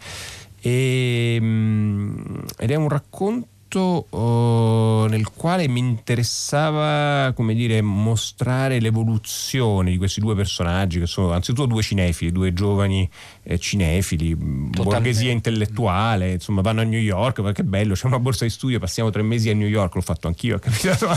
E, 0.61 1.39
mm, 1.39 2.37
ed 2.57 2.71
è 2.71 2.75
un 2.75 2.89
racconto 2.89 3.49
progetto 3.75 4.07
uh, 4.11 5.07
nel 5.09 5.29
quale 5.35 5.67
mi 5.69 5.81
interessava 5.81 7.33
come 7.35 7.55
dire, 7.55 7.83
mostrare 7.83 8.81
l'evoluzione 8.81 9.91
di 9.91 9.97
questi 9.97 10.21
due 10.21 10.35
personaggi 10.35 11.01
che 11.01 11.07
sono 11.07 11.33
anzitutto 11.33 11.67
due 11.67 11.83
cinefili, 11.83 12.31
due 12.31 12.53
giovani 12.53 13.09
eh, 13.43 13.59
cinefili, 13.59 14.31
Totalmente. 14.31 14.83
borghesia 14.83 15.31
intellettuale, 15.31 16.33
insomma 16.33 16.61
vanno 16.61 16.81
a 16.81 16.85
New 16.85 17.01
York, 17.01 17.43
perché 17.43 17.63
è 17.63 17.65
bello, 17.65 17.95
c'è 17.95 18.07
una 18.07 18.19
borsa 18.19 18.45
di 18.45 18.51
studio, 18.51 18.79
passiamo 18.79 19.11
tre 19.11 19.23
mesi 19.23 19.51
a 19.51 19.55
New 19.55 19.69
York, 19.69 19.95
l'ho 19.95 20.01
fatto 20.01 20.29
anch'io, 20.29 20.57
è 20.57 20.61
capitato 20.61 21.09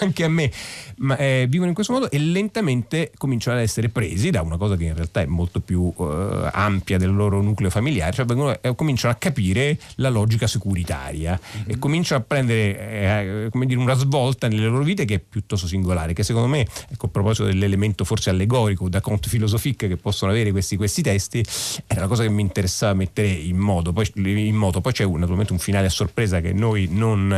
anche 0.00 0.24
a 0.24 0.28
me, 0.28 0.50
ma 0.96 1.16
eh, 1.16 1.46
vivono 1.48 1.68
in 1.68 1.74
questo 1.74 1.92
modo 1.92 2.10
e 2.10 2.18
lentamente 2.18 3.12
cominciano 3.16 3.56
ad 3.56 3.62
essere 3.62 3.88
presi 3.88 4.30
da 4.30 4.42
una 4.42 4.56
cosa 4.56 4.76
che 4.76 4.84
in 4.84 4.94
realtà 4.94 5.20
è 5.20 5.26
molto 5.26 5.60
più 5.60 5.92
eh, 5.98 6.50
ampia 6.52 6.98
del 6.98 7.14
loro 7.14 7.40
nucleo 7.40 7.70
familiare, 7.70 8.12
cioè 8.12 8.24
vengono, 8.24 8.60
eh, 8.60 8.74
cominciano 8.74 9.12
a 9.12 9.16
capire 9.16 9.78
la 9.96 10.08
logica 10.08 10.46
securitaria 10.46 11.38
mm-hmm. 11.40 11.70
e 11.70 11.78
cominciano 11.92 12.22
a 12.22 12.24
prendere 12.26 13.44
eh, 13.44 13.48
come 13.50 13.66
dire, 13.66 13.78
una 13.78 13.92
svolta 13.92 14.48
nelle 14.48 14.66
loro 14.66 14.82
vite 14.82 15.04
che 15.04 15.16
è 15.16 15.18
piuttosto 15.18 15.66
singolare, 15.66 16.14
che 16.14 16.22
secondo 16.22 16.48
me, 16.48 16.66
ecco, 16.88 17.06
a 17.06 17.08
proposito 17.10 17.44
dell'elemento 17.44 18.04
forse 18.04 18.30
allegorico 18.30 18.88
da 18.88 19.02
conte 19.02 19.28
philosophique 19.28 19.88
che 19.88 19.98
possono 19.98 20.30
avere 20.30 20.52
questi, 20.52 20.76
questi 20.76 21.02
testi, 21.02 21.44
era 21.86 22.00
la 22.00 22.06
cosa 22.06 22.22
che 22.22 22.30
mi 22.30 22.40
interessava 22.40 22.94
mettere 22.94 23.28
in 23.28 23.58
modo. 23.58 23.92
Poi, 23.92 24.10
in 24.14 24.54
moto. 24.54 24.80
Poi 24.80 24.92
c'è 24.92 25.06
naturalmente 25.06 25.52
un 25.52 25.58
finale 25.58 25.86
a 25.86 25.90
sorpresa 25.90 26.40
che 26.40 26.54
noi 26.54 26.88
non 26.90 27.30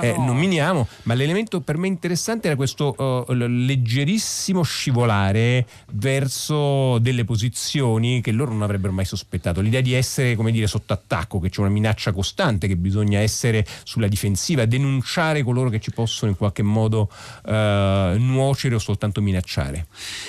eh, 0.00 0.10
oh. 0.10 0.24
nominiamo, 0.24 0.88
ma 1.04 1.14
l'elemento 1.14 1.60
per 1.60 1.76
me 1.76 1.86
interessante 1.86 2.48
era 2.48 2.56
questo 2.56 2.96
uh, 3.28 3.32
leggerissimo 3.32 4.64
scivolare 4.64 5.66
verso 5.92 6.98
delle 6.98 7.24
posizioni 7.24 8.20
che 8.20 8.32
loro 8.32 8.50
non 8.50 8.62
avrebbero 8.62 8.92
mai 8.92 9.04
sospettato. 9.04 9.60
L'idea 9.60 9.80
di 9.80 9.92
essere, 9.92 10.34
come 10.34 10.50
dire, 10.50 10.66
sotto 10.66 10.92
attacco, 10.92 11.38
che 11.38 11.48
c'è 11.48 11.60
una 11.60 11.70
minaccia 11.70 12.10
costante, 12.10 12.66
che 12.66 12.76
bisogna 12.76 13.20
essere 13.20 13.64
sulla 14.00 14.08
difensiva, 14.08 14.64
denunciare 14.64 15.42
coloro 15.42 15.68
che 15.68 15.78
ci 15.78 15.90
possono 15.90 16.30
in 16.30 16.36
qualche 16.36 16.62
modo 16.62 17.10
uh, 17.44 17.50
nuocere 18.16 18.74
o 18.74 18.78
soltanto 18.78 19.20
minacciare. 19.20 19.86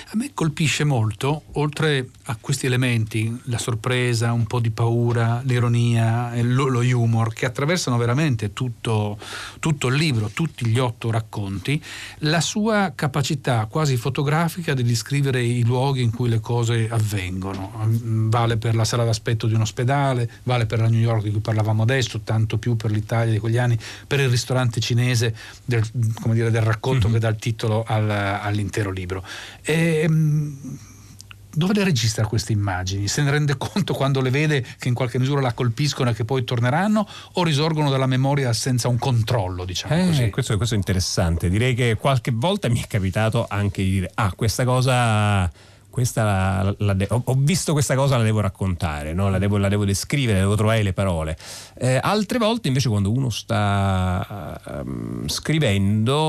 A 0.07 0.15
me 0.15 0.31
colpisce 0.33 0.83
molto, 0.83 1.43
oltre 1.53 2.09
a 2.25 2.37
questi 2.39 2.65
elementi, 2.65 3.39
la 3.45 3.57
sorpresa, 3.57 4.33
un 4.33 4.45
po' 4.45 4.59
di 4.59 4.71
paura, 4.71 5.41
l'ironia, 5.45 6.33
lo, 6.41 6.67
lo 6.67 6.79
humor 6.79 7.33
che 7.33 7.45
attraversano 7.45 7.97
veramente 7.97 8.51
tutto, 8.51 9.17
tutto, 9.59 9.87
il 9.87 9.95
libro, 9.95 10.29
tutti 10.33 10.65
gli 10.67 10.77
otto 10.77 11.09
racconti, 11.09 11.81
la 12.19 12.41
sua 12.41 12.91
capacità 12.93 13.67
quasi 13.69 13.95
fotografica 13.95 14.73
di 14.73 14.83
descrivere 14.83 15.41
i 15.41 15.63
luoghi 15.63 16.01
in 16.01 16.13
cui 16.13 16.27
le 16.27 16.39
cose 16.41 16.89
avvengono. 16.89 17.71
Vale 17.85 18.57
per 18.57 18.75
la 18.75 18.83
sala 18.83 19.05
d'aspetto 19.05 19.47
di 19.47 19.53
un 19.53 19.61
ospedale, 19.61 20.29
vale 20.43 20.65
per 20.65 20.79
la 20.79 20.89
New 20.89 20.99
York 20.99 21.23
di 21.23 21.31
cui 21.31 21.39
parlavamo 21.39 21.83
adesso, 21.83 22.19
tanto 22.23 22.57
più 22.57 22.75
per 22.75 22.91
l'Italia 22.91 23.31
di 23.31 23.39
quegli 23.39 23.57
anni, 23.57 23.60
per 24.07 24.19
il 24.19 24.29
ristorante 24.29 24.79
cinese 24.79 25.35
del, 25.65 25.83
dire, 25.91 26.51
del 26.51 26.61
racconto 26.61 27.07
mm-hmm. 27.07 27.13
che 27.13 27.19
dà 27.19 27.29
il 27.29 27.35
titolo 27.37 27.83
al, 27.85 28.09
all'intero 28.09 28.91
libro. 28.91 29.23
E, 29.61 30.07
dove 31.53 31.73
le 31.73 31.83
registra 31.83 32.25
queste 32.25 32.53
immagini? 32.53 33.07
Se 33.07 33.21
ne 33.21 33.29
rende 33.29 33.57
conto 33.57 33.93
quando 33.93 34.21
le 34.21 34.29
vede 34.29 34.65
che 34.79 34.87
in 34.87 34.93
qualche 34.93 35.19
misura 35.19 35.41
la 35.41 35.53
colpiscono 35.53 36.09
e 36.09 36.13
che 36.13 36.23
poi 36.23 36.43
torneranno 36.43 37.05
o 37.33 37.43
risorgono 37.43 37.89
dalla 37.89 38.05
memoria 38.05 38.53
senza 38.53 38.87
un 38.87 38.97
controllo, 38.97 39.65
diciamo 39.65 39.93
eh, 39.93 40.05
così? 40.07 40.29
Questo, 40.29 40.55
questo, 40.57 40.75
è 40.75 40.77
interessante. 40.77 41.49
Direi 41.49 41.73
che 41.75 41.97
qualche 41.99 42.31
volta 42.33 42.69
mi 42.69 42.81
è 42.81 42.87
capitato 42.87 43.45
anche 43.49 43.83
di 43.83 43.89
dire 43.89 44.11
ah, 44.15 44.31
questa 44.33 44.63
cosa 44.63 45.51
questa 45.91 46.23
la, 46.23 46.73
la 46.79 46.93
de- 46.93 47.07
ho, 47.09 47.35
visto 47.37 47.73
questa 47.73 47.93
cosa, 47.95 48.17
la 48.17 48.23
devo 48.23 48.39
raccontare, 48.39 49.13
no? 49.13 49.29
la, 49.29 49.37
devo, 49.37 49.57
la, 49.57 49.69
devo, 49.69 49.85
descrivere, 49.85 50.39
devo 50.39 50.55
trovare 50.55 50.81
le 50.81 50.93
parole. 50.93 51.37
Eh, 51.77 51.99
altre 52.01 52.39
volte 52.39 52.69
invece 52.69 52.89
quando 52.89 53.11
uno 53.11 53.29
sta 53.29 54.59
um, 54.83 55.27
scrivendo 55.27 56.23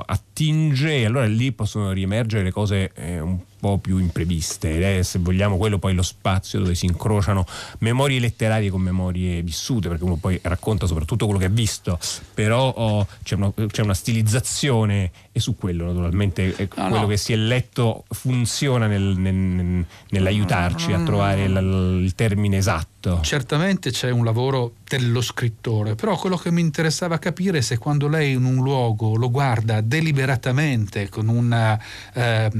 attinge, 0.00 1.04
allora 1.04 1.26
lì 1.26 1.52
possono 1.52 1.92
riemergere 1.92 2.42
le 2.42 2.50
cose 2.50 2.90
eh, 2.94 3.20
un 3.20 3.38
po' 3.58 3.78
più 3.78 3.98
impreviste, 3.98 4.98
eh, 4.98 5.02
se 5.02 5.18
vogliamo 5.18 5.56
quello 5.56 5.78
poi 5.78 5.94
lo 5.94 6.02
spazio 6.02 6.60
dove 6.60 6.74
si 6.74 6.86
incrociano 6.86 7.44
memorie 7.78 8.20
letterarie 8.20 8.70
con 8.70 8.80
memorie 8.80 9.42
vissute, 9.42 9.88
perché 9.88 10.04
uno 10.04 10.16
poi 10.16 10.38
racconta 10.42 10.86
soprattutto 10.86 11.24
quello 11.24 11.40
che 11.40 11.46
ha 11.46 11.50
visto, 11.50 11.98
però 12.34 12.68
oh, 12.68 13.06
c'è, 13.22 13.34
una, 13.34 13.52
c'è, 13.68 13.82
una, 13.82 13.94
stilizzazione 13.94 15.10
e 15.32 15.40
su 15.40 15.56
quello 15.56 15.86
naturalmente 15.86 16.54
eh, 16.56 16.68
no, 16.76 16.88
quello 16.88 17.00
no. 17.00 17.06
che 17.06 17.16
si 17.16 17.32
è 17.32 17.36
letto 17.36 18.04
funziona 18.08 18.86
nel, 18.86 19.02
nel, 19.02 19.84
nell'aiutarci 20.10 20.92
a 20.92 21.02
trovare 21.02 21.44
il, 21.44 22.00
il 22.04 22.14
termine 22.14 22.56
esatto. 22.56 22.97
Certamente 23.22 23.90
c'è 23.90 24.10
un 24.10 24.24
lavoro 24.24 24.74
dello 24.88 25.20
scrittore, 25.20 25.94
però 25.94 26.16
quello 26.16 26.36
che 26.36 26.50
mi 26.50 26.60
interessava 26.60 27.18
capire 27.18 27.58
è 27.58 27.60
se 27.60 27.78
quando 27.78 28.08
lei 28.08 28.32
in 28.32 28.44
un 28.44 28.56
luogo 28.56 29.14
lo 29.14 29.30
guarda 29.30 29.80
deliberatamente 29.80 31.08
con 31.08 31.28
una 31.28 31.78
eh, 32.12 32.50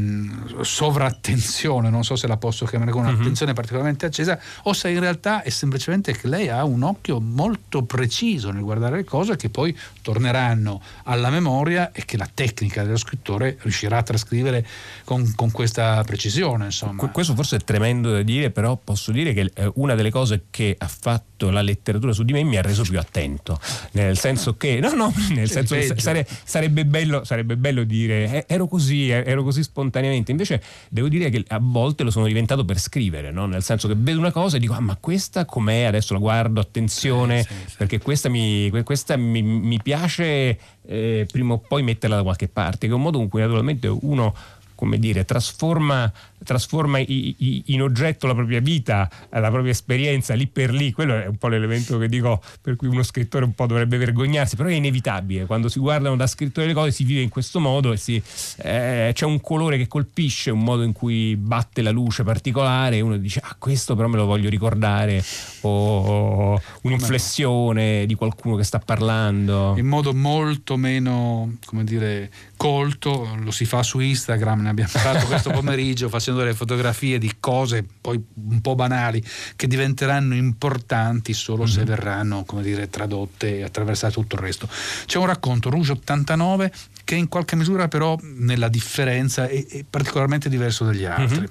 sovrattenzione, 0.61 1.91
non 1.91 2.05
so 2.05 2.15
se 2.15 2.29
la 2.29 2.37
posso 2.37 2.67
chiamare 2.67 2.93
con 2.93 3.05
un'attenzione 3.05 3.51
uh-huh. 3.51 3.57
particolarmente 3.57 4.07
accesa, 4.07 4.39
o 4.63 4.73
se 4.73 4.91
in 4.91 5.01
realtà 5.01 5.43
è 5.43 5.51
semplicemente 5.51 6.13
che 6.13 6.29
lei 6.29 6.49
ha 6.49 6.65
un 6.65 6.83
occhio 6.83 7.19
molto 7.19 7.83
preciso 7.83 8.53
nel 8.53 8.63
guardare 8.63 8.97
le 8.97 9.05
cose 9.05 9.35
che 9.37 9.49
poi 9.49 9.77
torneranno 10.03 10.81
alla 11.05 11.31
memoria 11.31 11.91
e 11.91 12.05
che 12.05 12.17
la 12.17 12.29
tecnica 12.33 12.85
dello 12.85 12.97
scrittore 12.97 13.57
riuscirà 13.63 13.99
a 13.99 14.03
trascrivere 14.03 14.65
con, 15.05 15.33
con 15.35 15.51
questa 15.51 16.05
precisione. 16.05 16.67
Insomma. 16.67 17.09
Questo 17.09 17.35
forse 17.35 17.57
è 17.57 17.61
tremendo 17.61 18.13
da 18.13 18.23
dire, 18.23 18.51
però 18.51 18.79
posso 18.83 19.11
dire 19.11 19.33
che 19.33 19.51
eh, 19.55 19.71
una 19.75 19.95
delle 19.95 20.11
cose 20.11 20.28
che 20.51 20.75
ha 20.79 20.89
fatto 20.89 21.51
la 21.51 21.63
letteratura 21.63 22.13
su 22.13 22.25
di 22.25 22.33
me 22.33 22.43
mi 22.43 22.57
ha 22.57 22.63
reso 22.63 22.83
più 22.83 22.99
attento, 22.99 23.61
nel 23.93 24.19
senso 24.19 24.57
che, 24.57 24.81
no, 24.81 24.93
no, 24.95 25.13
nel 25.35 25.49
senso 25.49 25.75
che 25.75 25.95
sare, 25.99 26.27
sarebbe, 26.45 26.85
bello, 26.85 27.25
sarebbe, 27.25 27.57
bello, 27.57 27.85
dire 27.85 28.33
eh, 28.33 28.45
ero 28.49 28.67
così, 28.67 29.11
eh, 29.11 29.23
ero 29.27 29.43
così 29.43 29.63
spontaneamente, 29.63 30.31
invece 30.31 30.63
devo 30.89 31.09
dire 31.09 31.31
che 31.31 31.45
a 31.49 31.59
volte 31.61 32.03
lo 32.03 32.11
sono 32.11 32.27
diventato 32.27 32.65
per 32.65 32.79
scrivere, 32.79 33.31
no? 33.31 33.47
nel 33.47 33.63
senso 33.63 33.89
che 33.89 33.95
vedo 33.97 34.19
una 34.19 34.33
cosa 34.33 34.57
e 34.57 34.61
dico, 34.61 34.73
ah 34.73 34.81
ma 34.81 34.97
questa 34.99 35.45
com'è, 35.45 35.85
adesso 35.85 36.13
la 36.15 36.21
guardo, 36.21 36.61
attenzione, 36.61 37.43
sì, 37.43 37.49
sì, 37.49 37.71
sì. 37.71 37.77
perché 37.77 37.99
questa 37.99 38.29
mi, 38.29 38.71
questa 38.85 39.17
mi, 39.17 39.43
mi 39.43 39.81
piace 39.83 40.59
eh, 40.89 41.27
prima 41.31 41.55
o 41.55 41.59
poi 41.59 41.83
metterla 41.83 42.17
da 42.17 42.23
qualche 42.23 42.49
parte, 42.49 42.87
che 42.87 42.93
è 42.93 42.97
un 42.97 43.03
modo 43.03 43.21
in 43.21 43.29
cui 43.29 43.41
naturalmente 43.41 43.87
uno 43.89 44.35
come 44.79 45.01
dire, 45.01 45.25
trasforma, 45.25 46.11
trasforma 46.45 47.01
i, 47.01 47.35
i, 47.37 47.63
in 47.67 47.83
oggetto 47.83 48.29
la 48.29 48.35
propria 48.35 48.61
vita, 48.61 49.11
la 49.31 49.51
propria 49.51 49.73
esperienza 49.73 50.35
lì 50.35 50.47
per 50.47 50.71
lì, 50.71 50.93
quello 50.93 51.21
è 51.21 51.27
un 51.27 51.35
po' 51.35 51.49
l'elemento 51.49 51.99
che 51.99 52.09
dico 52.09 52.41
per 52.63 52.77
cui 52.77 52.87
uno 52.87 53.03
scrittore 53.03 53.45
un 53.45 53.55
po' 53.55 53.67
dovrebbe 53.67 53.97
vergognarsi, 53.97 54.55
però 54.55 54.69
è 54.69 54.75
inevitabile, 54.75 55.47
quando 55.47 55.69
si 55.69 55.81
guardano 55.81 56.15
da 56.15 56.29
scrittore 56.29 56.69
le 56.69 56.75
cose 56.75 56.93
si 56.93 57.03
vive 57.03 57.23
in 57.23 57.29
questo 57.29 57.59
modo 57.59 57.91
e 57.91 57.97
si, 57.97 58.23
eh, 58.59 59.11
c'è 59.13 59.25
un 59.25 59.41
colore 59.41 59.79
che 59.79 59.89
colpisce, 59.89 60.53
un 60.53 60.63
modo 60.63 60.85
in 60.85 60.93
cui 60.93 61.35
batte 61.35 61.83
la 61.83 61.91
luce 61.91 62.23
particolare 62.23 62.99
e 62.99 63.01
uno 63.01 63.17
dice 63.17 63.41
ah 63.43 63.57
questo 63.59 63.97
però 63.97 64.07
me 64.07 64.17
lo 64.17 64.27
voglio 64.27 64.49
ricordare 64.49 65.25
o 65.63 66.61
un'inflessione 66.83 68.07
di 68.07 68.15
qualcuno 68.15 68.55
che 68.55 68.63
sta 68.63 68.79
parlando. 68.79 69.75
In 69.77 69.87
modo 69.87 70.15
molto 70.15 70.77
meno, 70.77 71.57
come 71.65 71.83
dire, 71.83 72.31
colto, 72.57 73.29
lo 73.41 73.51
si 73.51 73.65
fa 73.65 73.83
su 73.83 73.99
Instagram, 73.99 74.68
ne 74.69 74.71
abbiamo 74.71 74.91
parlato 74.93 75.27
questo 75.27 75.51
pomeriggio 75.51 76.09
facendo 76.09 76.41
delle 76.41 76.55
fotografie 76.55 77.19
di 77.19 77.37
cose 77.41 77.85
poi 78.01 78.23
un 78.35 78.61
po' 78.61 78.75
banali 78.75 79.23
che 79.57 79.67
diventeranno 79.67 80.35
importanti 80.35 81.33
solo 81.33 81.65
mm-hmm. 81.65 81.73
se 81.73 81.81
mhm. 81.81 81.87
verranno, 81.87 82.45
come 82.45 82.63
dire, 82.63 82.89
tradotte 82.89 83.59
e 83.59 83.63
attraversate 83.63 84.13
tutto 84.13 84.37
il 84.37 84.43
resto. 84.43 84.69
C'è 85.07 85.19
un 85.19 85.27
racconto, 85.27 85.71
Rouge 85.71 85.93
89, 85.93 86.73
che 87.09 87.15
in 87.15 87.29
qualche 87.29 87.57
misura 87.57 87.89
però 87.89 88.19
nella 88.21 88.69
differenza 88.69 89.49
è, 89.49 89.67
è 89.67 89.83
particolarmente 89.89 90.51
diverso 90.51 90.85
dagli 90.85 91.07
altri. 91.07 91.39
Mm-hmm. 91.39 91.47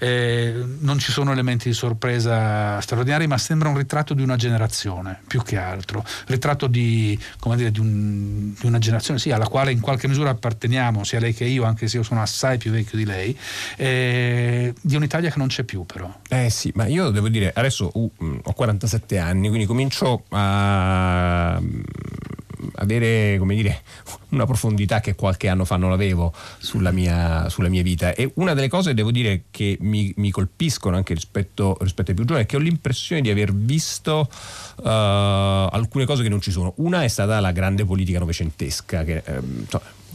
Eh, 0.00 0.64
non 0.80 0.98
ci 0.98 1.12
sono 1.12 1.30
elementi 1.30 1.68
di 1.68 1.74
sorpresa 1.76 2.80
straordinari, 2.80 3.28
ma 3.28 3.38
sembra 3.38 3.68
un 3.68 3.76
ritratto 3.76 4.14
di 4.14 4.22
una 4.22 4.34
generazione 4.34 5.20
più 5.28 5.42
che 5.42 5.58
altro, 5.58 6.04
ritratto 6.26 6.66
di, 6.66 7.16
dire, 7.54 7.70
di, 7.70 7.78
un, 7.78 8.52
di 8.58 8.66
una 8.66 8.80
generazione 8.80 9.20
sì, 9.20 9.30
alla 9.30 9.46
quale 9.46 9.70
in 9.70 9.78
qualche 9.78 10.08
misura 10.08 10.30
apparteniamo, 10.30 11.04
sia 11.04 11.20
lei 11.20 11.32
che 11.32 11.44
io, 11.44 11.62
anche 11.62 11.86
se 11.86 11.98
io 11.98 12.02
sono 12.02 12.20
assai 12.20 12.58
più 12.58 12.72
vecchio 12.72 12.98
di 12.98 13.04
lei, 13.04 13.38
eh, 13.76 14.74
di 14.80 14.96
un'Italia 14.96 15.30
che 15.30 15.38
non 15.38 15.46
c'è 15.46 15.62
più 15.62 15.86
però. 15.86 16.12
Eh 16.28 16.50
sì, 16.50 16.72
ma 16.74 16.86
io 16.86 17.10
devo 17.10 17.28
dire, 17.28 17.52
adesso 17.54 17.92
uh, 17.94 18.10
ho 18.42 18.52
47 18.52 19.18
anni, 19.18 19.46
quindi 19.46 19.66
comincio 19.66 20.24
a 20.30 21.62
avere 22.74 23.36
come 23.38 23.54
dire, 23.54 23.82
una 24.36 24.46
profondità 24.46 25.00
che 25.00 25.14
qualche 25.14 25.48
anno 25.48 25.64
fa 25.64 25.76
non 25.76 25.92
avevo 25.92 26.32
sulla 26.58 26.90
mia, 26.92 27.48
sulla 27.48 27.68
mia 27.68 27.82
vita. 27.82 28.14
E 28.14 28.30
una 28.34 28.54
delle 28.54 28.68
cose, 28.68 28.94
devo 28.94 29.10
dire, 29.10 29.44
che 29.50 29.76
mi, 29.80 30.12
mi 30.16 30.30
colpiscono 30.30 30.96
anche 30.96 31.14
rispetto, 31.14 31.76
rispetto, 31.80 32.10
ai 32.10 32.16
più 32.16 32.24
giovani 32.24 32.44
è 32.44 32.48
che 32.48 32.56
ho 32.56 32.60
l'impressione 32.60 33.20
di 33.20 33.30
aver 33.30 33.52
visto 33.52 34.28
uh, 34.76 34.82
alcune 34.84 36.04
cose 36.04 36.22
che 36.22 36.28
non 36.28 36.40
ci 36.40 36.50
sono. 36.50 36.74
Una 36.76 37.02
è 37.02 37.08
stata 37.08 37.40
la 37.40 37.52
grande 37.52 37.84
politica 37.84 38.18
novecentesca, 38.18 39.04
che 39.04 39.22
um, 39.26 39.66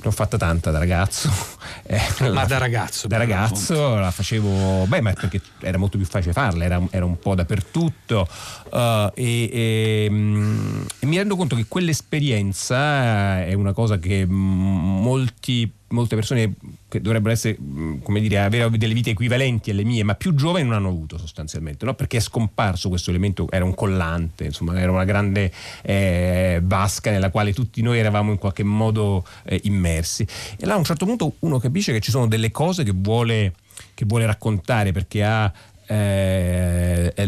l'ho 0.02 0.12
fatta 0.12 0.38
tanta 0.38 0.72
da 0.72 0.80
ragazzo. 0.80 1.30
Eh, 1.84 2.30
ma 2.30 2.46
da 2.46 2.58
ragazzo? 2.58 3.08
Da 3.08 3.18
ragazzo 3.18 3.96
la 3.96 4.12
facevo, 4.12 4.86
beh, 4.88 5.02
ma 5.02 5.14
perché 5.14 5.42
era 5.60 5.78
molto 5.78 5.98
più 5.98 6.06
facile 6.06 6.32
farla, 6.32 6.64
era, 6.64 6.82
era 6.90 7.06
un 7.06 7.18
po' 7.20 7.36
dappertutto 7.36 8.28
uh, 8.72 9.12
e, 9.14 9.50
e, 9.52 10.08
mm, 10.10 10.84
e, 11.00 11.06
mi 11.06 11.18
rendo 11.18 11.36
conto 11.36 11.56
che 11.56 11.66
quell'esperienza 11.68 13.44
è 13.44 13.54
una 13.54 13.74
cosa 13.74 13.98
che 13.98 14.26
molti 14.26 15.72
molte 15.92 16.16
persone 16.16 16.54
che 16.88 17.02
dovrebbero 17.02 17.34
essere, 17.34 17.58
come 18.02 18.20
dire, 18.20 18.40
avere 18.40 18.70
delle 18.78 18.94
vite 18.94 19.12
equivalenti 19.12 19.72
alle 19.72 19.84
mie, 19.84 20.04
ma 20.04 20.16
più 20.16 20.34
giovani 20.34 20.66
non 20.66 20.74
hanno 20.74 20.90
avuto 20.90 21.18
sostanzialmente, 21.18 21.86
no? 21.86 21.94
perché 21.94 22.18
è 22.18 22.20
scomparso 22.22 22.90
questo 22.90 23.10
elemento, 23.10 23.48
era 23.50 23.64
un 23.64 23.74
collante, 23.74 24.46
insomma, 24.46 24.80
era 24.80 24.92
una 24.92 25.06
grande 25.06 25.52
eh, 25.84 26.60
vasca 26.64 27.12
nella 27.12 27.30
quale 27.30 27.54
tutti 27.54 27.82
noi 27.82 28.00
eravamo 28.00 28.32
in 28.32 28.38
qualche 28.38 28.64
modo 28.64 29.26
eh, 29.44 29.60
immersi. 29.64 30.26
E 30.58 30.66
là 30.66 30.74
a 30.74 30.78
un 30.78 30.84
certo 30.84 31.06
punto 31.06 31.36
uno 31.40 31.60
capisce 31.60 31.92
che 31.94 32.00
ci 32.00 32.12
sono 32.12 32.28
delle 32.28 32.52
cose 32.52 32.84
che 32.84 32.94
vuole 32.94 33.54
che 33.94 34.06
vuole 34.06 34.26
raccontare 34.26 34.92
perché 34.92 35.24
ha 35.24 35.52
eh, 35.92 37.14
è, 37.14 37.28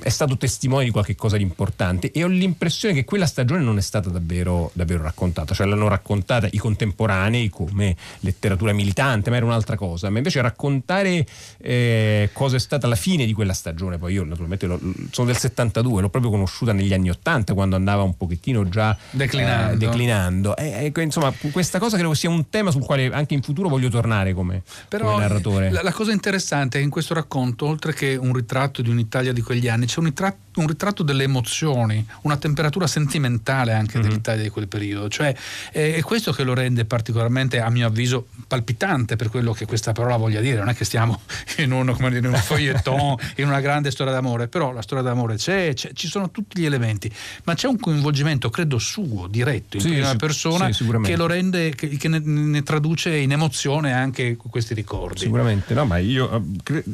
è, 0.00 0.08
stato 0.08 0.36
testimone 0.36 0.84
di 0.84 0.90
qualche 0.90 1.14
cosa 1.14 1.36
di 1.36 1.44
importante 1.44 2.10
e 2.10 2.24
ho 2.24 2.26
l'impressione 2.26 2.94
che 2.94 3.04
quella 3.04 3.26
stagione 3.26 3.62
non 3.62 3.78
è 3.78 3.80
stata 3.80 4.10
davvero, 4.10 4.70
davvero 4.72 5.04
raccontata, 5.04 5.54
cioè 5.54 5.66
l'hanno 5.68 5.86
raccontata 5.86 6.48
i 6.50 6.58
contemporanei 6.58 7.48
come 7.48 7.94
letteratura 8.20 8.72
militante, 8.72 9.30
ma 9.30 9.36
era 9.36 9.46
un'altra 9.46 9.76
cosa, 9.76 10.10
ma 10.10 10.16
invece 10.18 10.40
raccontare 10.40 11.24
eh, 11.58 12.30
cosa 12.32 12.56
è 12.56 12.58
stata 12.58 12.88
la 12.88 12.96
fine 12.96 13.24
di 13.24 13.32
quella 13.32 13.52
stagione, 13.52 13.98
poi 13.98 14.14
io 14.14 14.24
naturalmente 14.24 14.66
lo, 14.66 14.80
sono 15.10 15.28
del 15.28 15.36
72, 15.36 16.00
l'ho 16.02 16.08
proprio 16.08 16.32
conosciuta 16.32 16.72
negli 16.72 16.92
anni 16.92 17.10
80 17.10 17.54
quando 17.54 17.76
andava 17.76 18.02
un 18.02 18.16
pochettino 18.16 18.68
già 18.68 18.96
declinando, 19.10 19.74
eh, 19.74 19.76
declinando. 19.76 20.56
E, 20.56 20.92
e, 20.92 21.02
insomma 21.02 21.32
questa 21.52 21.78
cosa 21.78 21.96
credo 21.96 22.14
sia 22.14 22.30
un 22.30 22.48
tema 22.50 22.72
sul 22.72 22.82
quale 22.82 23.12
anche 23.12 23.34
in 23.34 23.42
futuro 23.42 23.68
voglio 23.68 23.90
tornare 23.90 24.34
come, 24.34 24.62
Però 24.88 25.12
come 25.12 25.20
narratore. 25.20 25.70
La, 25.70 25.82
la 25.82 25.92
cosa 25.92 26.10
interessante 26.10 26.80
è 26.80 26.82
in 26.82 26.94
questo 26.96 27.12
racconto, 27.12 27.66
oltre 27.66 27.92
che 27.92 28.16
un 28.16 28.32
ritratto 28.32 28.80
di 28.80 28.88
un'Italia 28.88 29.34
di 29.34 29.42
quegli 29.42 29.68
anni, 29.68 29.84
c'è 29.84 29.98
un 29.98 30.06
ritratto 30.06 30.46
un 30.56 30.66
ritratto 30.66 31.02
delle 31.02 31.24
emozioni, 31.24 32.04
una 32.22 32.36
temperatura 32.36 32.86
sentimentale 32.86 33.72
anche 33.72 33.98
mm-hmm. 33.98 34.08
dell'Italia 34.08 34.42
di 34.42 34.48
quel 34.48 34.68
periodo. 34.68 35.08
Cioè, 35.08 35.34
è, 35.70 36.00
questo 36.02 36.32
che 36.32 36.44
lo 36.44 36.54
rende 36.54 36.84
particolarmente, 36.84 37.60
a 37.60 37.70
mio 37.70 37.86
avviso, 37.86 38.28
palpitante 38.46 39.16
per 39.16 39.28
quello 39.28 39.52
che 39.52 39.66
questa 39.66 39.92
parola 39.92 40.16
voglia 40.16 40.40
dire. 40.40 40.58
Non 40.58 40.68
è 40.68 40.74
che 40.74 40.84
stiamo 40.84 41.20
in, 41.58 41.72
uno, 41.72 41.94
dire, 41.94 42.18
in 42.18 42.26
un 42.26 42.34
feuilleton, 42.34 43.16
in 43.36 43.46
una 43.46 43.60
grande 43.60 43.90
storia 43.90 44.12
d'amore, 44.12 44.48
però 44.48 44.72
la 44.72 44.82
storia 44.82 45.04
d'amore 45.04 45.36
c'è, 45.36 45.74
c'è, 45.74 45.92
ci 45.92 46.08
sono 46.08 46.30
tutti 46.30 46.60
gli 46.60 46.64
elementi, 46.64 47.12
ma 47.44 47.54
c'è 47.54 47.68
un 47.68 47.78
coinvolgimento, 47.78 48.50
credo, 48.50 48.78
suo, 48.78 49.26
diretto, 49.26 49.76
in 49.76 49.82
sì, 49.82 49.90
prima 49.90 50.16
persona, 50.16 50.72
sì, 50.72 50.86
che 51.02 51.16
lo 51.16 51.26
rende, 51.26 51.74
che, 51.74 51.88
che 51.88 52.08
ne, 52.08 52.18
ne, 52.18 52.62
traduce 52.62 53.14
in 53.14 53.32
emozione 53.32 53.92
anche 53.92 54.36
questi 54.36 54.74
ricordi. 54.74 55.20
Sicuramente, 55.20 55.74
no, 55.74 55.84
ma 55.84 55.98
io... 55.98 56.34
Uh, 56.34 56.56
cre- 56.62 56.84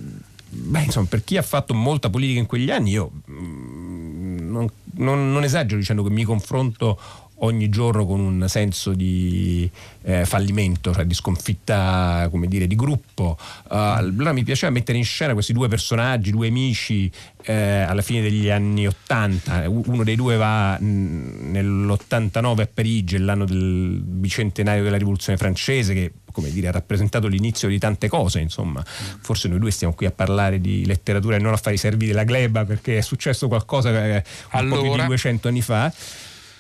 Beh, 0.55 0.85
insomma, 0.85 1.07
per 1.09 1.25
chi 1.25 1.37
ha 1.37 1.43
fatto 1.43 1.73
molta 1.73 2.11
politica 2.11 2.39
in 2.39 2.47
quegli 2.47 2.71
anni, 2.71 2.91
io 2.91 3.11
mm, 3.31 4.51
non, 4.51 4.69
non, 4.97 5.33
non 5.33 5.45
esagero 5.45 5.79
dicendo 5.79 6.03
che 6.03 6.11
mi 6.11 6.25
confronto 6.25 6.99
ogni 7.43 7.69
giorno 7.69 8.07
con 8.07 8.21
un 8.21 8.45
senso 8.49 8.93
di 8.93 9.71
eh, 10.03 10.25
fallimento, 10.25 10.93
cioè 10.93 11.05
di 11.05 11.15
sconfitta 11.15 12.29
come 12.31 12.47
dire, 12.47 12.67
di 12.67 12.75
gruppo. 12.75 13.37
Uh, 13.65 13.75
allora 13.75 14.33
mi 14.33 14.45
piaceva 14.45 14.73
mettere 14.73 14.99
in 14.99 15.05
scena 15.05 15.33
questi 15.33 15.53
due 15.53 15.69
personaggi, 15.69 16.31
due 16.31 16.49
amici 16.49 17.11
eh, 17.43 17.53
alla 17.53 18.03
fine 18.03 18.23
degli 18.23 18.49
anni 18.49 18.87
80. 18.87 19.69
Uno 19.69 20.05
dei 20.05 20.17
due 20.17 20.37
va 20.37 20.79
mh, 20.79 21.51
nell'89 21.51 22.61
a 22.61 22.69
Parigi, 22.73 23.19
l'anno 23.19 23.45
del 23.45 24.01
bicentenario 24.03 24.83
della 24.83 24.97
rivoluzione 24.99 25.39
francese, 25.39 25.95
che 25.95 26.13
come 26.33 26.51
dire, 26.51 26.69
ha 26.69 26.73
rappresentato 26.73 27.27
l'inizio 27.27 27.69
di 27.69 27.79
tante 27.79 28.09
cose, 28.09 28.41
insomma. 28.41 28.83
Forse 28.85 29.49
noi 29.49 29.59
due 29.59 29.71
stiamo 29.71 29.93
qui 29.95 30.07
a 30.07 30.11
parlare 30.11 30.61
di 30.61 30.87
letteratura 30.87 31.37
e 31.37 31.39
non 31.39 31.53
a 31.53 31.57
fare 31.57 31.75
i 31.75 31.79
servi 31.79 32.07
della 32.07 32.25
gleba 32.25 32.65
perché 32.65 32.99
è 32.99 33.03
successo 33.03 33.49
qualcosa 33.49 33.91
eh, 33.91 34.15
un 34.15 34.23
allora... 34.51 34.81
po' 34.81 34.93
più 34.93 35.01
di 35.01 35.07
200 35.07 35.49
anni 35.49 35.63
fa 35.63 35.93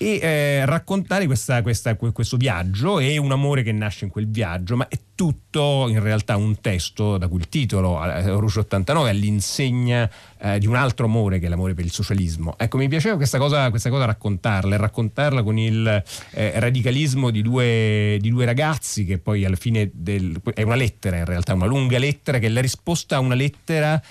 e 0.03 0.19
eh, 0.21 0.67
raccontare 0.67 1.27
questa, 1.27 1.63
questa, 1.63 1.95
questo 1.95 2.37
viaggio 2.37 2.99
e 2.99 3.17
un 3.19 3.31
amore 3.31 3.63
che 3.63 3.71
nasce 3.71 4.05
in 4.05 4.11
quel 4.11 4.29
viaggio, 4.29 4.77
ma 4.77 4.89
è 4.89 4.99
tutto 5.15 5.87
in 5.89 6.01
realtà 6.01 6.37
un 6.37 6.61
testo 6.61 7.17
da 7.19 7.29
cui 7.29 7.39
il 7.39 7.49
titolo, 7.49 8.01
Rouge 8.39 8.61
89, 8.61 9.11
all'insegna 9.11 10.11
eh, 10.39 10.59
di 10.59 10.67
un 10.67 10.75
altro 10.75 11.07
amore 11.07 11.39
che 11.39 11.47
è 11.47 11.49
l'amore 11.49 11.75
per 11.75 11.85
il 11.85 11.93
socialismo. 11.93 12.57
Ecco, 12.59 12.79
mi 12.79 12.89
piaceva 12.89 13.15
questa 13.15 13.39
cosa, 13.39 13.71
questa 13.71 13.91
cosa 13.91 14.05
raccontarla 14.07 14.75
e 14.75 14.79
raccontarla 14.79 15.43
con 15.45 15.59
il 15.59 16.03
eh, 16.31 16.59
radicalismo 16.59 17.31
di 17.31 17.43
due, 17.43 18.19
di 18.21 18.31
due, 18.31 18.45
ragazzi 18.45 19.05
che 19.05 19.19
poi 19.19 19.45
alla 19.45 19.57
fine 19.57 19.91
del, 19.93 20.41
è 20.55 20.63
una 20.63 20.75
lettera 20.75 21.19
in 21.19 21.25
realtà, 21.25 21.55
una 21.55 21.67
lunga 21.67 21.99
lettera 21.99 22.39
che 22.39 22.47
è 22.47 22.51
la 22.51 22.61
risposta 22.61 23.17
a 23.17 23.21
una 23.21 23.35
lettera 23.35 24.03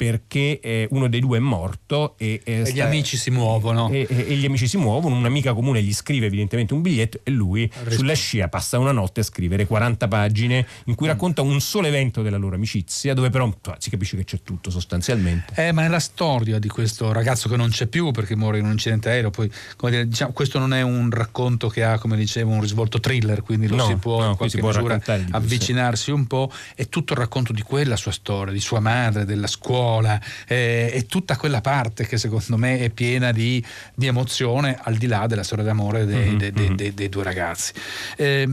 perché 0.00 0.60
eh, 0.60 0.88
uno 0.92 1.10
dei 1.10 1.20
due 1.20 1.36
è 1.36 1.40
morto 1.40 2.14
e, 2.16 2.40
e, 2.42 2.62
e 2.64 2.72
gli 2.72 2.80
amici 2.80 3.18
si 3.18 3.30
muovono. 3.30 3.90
E, 3.90 4.06
e, 4.08 4.34
gli 4.34 4.46
amici 4.46 4.66
si 4.66 4.78
muovono, 4.78 5.14
un'amica 5.14 5.52
comune 5.52 5.82
gli 5.82 5.92
scrive 5.92 6.24
evidentemente 6.24 6.72
un 6.72 6.80
biglietto 6.80 7.20
e 7.22 7.30
lui 7.30 7.64
Rispondo. 7.64 7.90
sulla 7.90 8.14
scia 8.14 8.48
passa 8.48 8.78
una 8.78 8.92
notte 8.92 9.20
a 9.20 9.22
scrivere 9.22 9.66
40 9.66 10.08
pagine 10.08 10.66
in 10.86 10.94
cui 10.94 11.06
mm. 11.06 11.10
racconta 11.10 11.42
un 11.42 11.60
solo 11.60 11.86
evento 11.86 12.22
della 12.22 12.38
loro 12.38 12.54
amicizia, 12.54 13.12
dove 13.12 13.28
però 13.28 13.54
si 13.76 13.90
capisce 13.90 14.16
che 14.16 14.24
c'è 14.24 14.40
tutto 14.42 14.70
sostanzialmente. 14.70 15.52
Eh, 15.54 15.70
ma 15.72 15.82
nella 15.82 16.00
storia 16.00 16.58
di 16.58 16.68
questo 16.68 17.12
ragazzo 17.12 17.50
che 17.50 17.56
non 17.56 17.68
c'è 17.68 17.86
più 17.86 18.10
perché 18.10 18.34
muore 18.34 18.56
in 18.56 18.64
un 18.64 18.70
incidente 18.70 19.10
aereo, 19.10 19.28
poi 19.28 19.50
dire, 19.90 20.08
diciamo, 20.08 20.32
questo 20.32 20.58
non 20.58 20.72
è 20.72 20.80
un 20.80 21.10
racconto 21.10 21.68
che 21.68 21.84
ha, 21.84 21.98
come 21.98 22.16
dicevo, 22.16 22.50
un 22.52 22.62
risvolto 22.62 23.00
thriller, 23.00 23.42
quindi 23.42 23.68
lo 23.68 23.76
no, 23.76 23.84
si 23.84 23.96
può 23.96 24.22
no, 24.22 24.30
in 24.30 24.36
qualche 24.36 24.62
misura 24.62 24.98
avvicinarsi 25.32 26.10
un 26.10 26.26
po', 26.26 26.50
è 26.74 26.88
tutto 26.88 27.12
il 27.12 27.18
racconto 27.18 27.52
di 27.52 27.60
quella 27.60 27.96
sua 27.96 28.12
storia, 28.12 28.50
di 28.50 28.60
sua 28.60 28.80
madre, 28.80 29.26
della 29.26 29.46
scuola 29.46 29.88
scuola 29.90 30.20
eh, 30.46 30.90
e 30.92 31.06
tutta 31.06 31.36
quella 31.36 31.60
parte 31.60 32.06
che 32.06 32.16
secondo 32.16 32.56
me 32.56 32.78
è 32.78 32.90
piena 32.90 33.32
di, 33.32 33.62
di 33.94 34.06
emozione 34.06 34.78
al 34.80 34.96
di 34.96 35.06
là 35.06 35.26
della 35.26 35.42
storia 35.42 35.64
d'amore 35.64 36.06
dei, 36.06 36.16
mm-hmm. 36.16 36.38
dei, 36.38 36.52
dei, 36.52 36.74
dei, 36.74 36.94
dei 36.94 37.08
due 37.08 37.24
ragazzi. 37.24 37.72
Eh, 38.16 38.48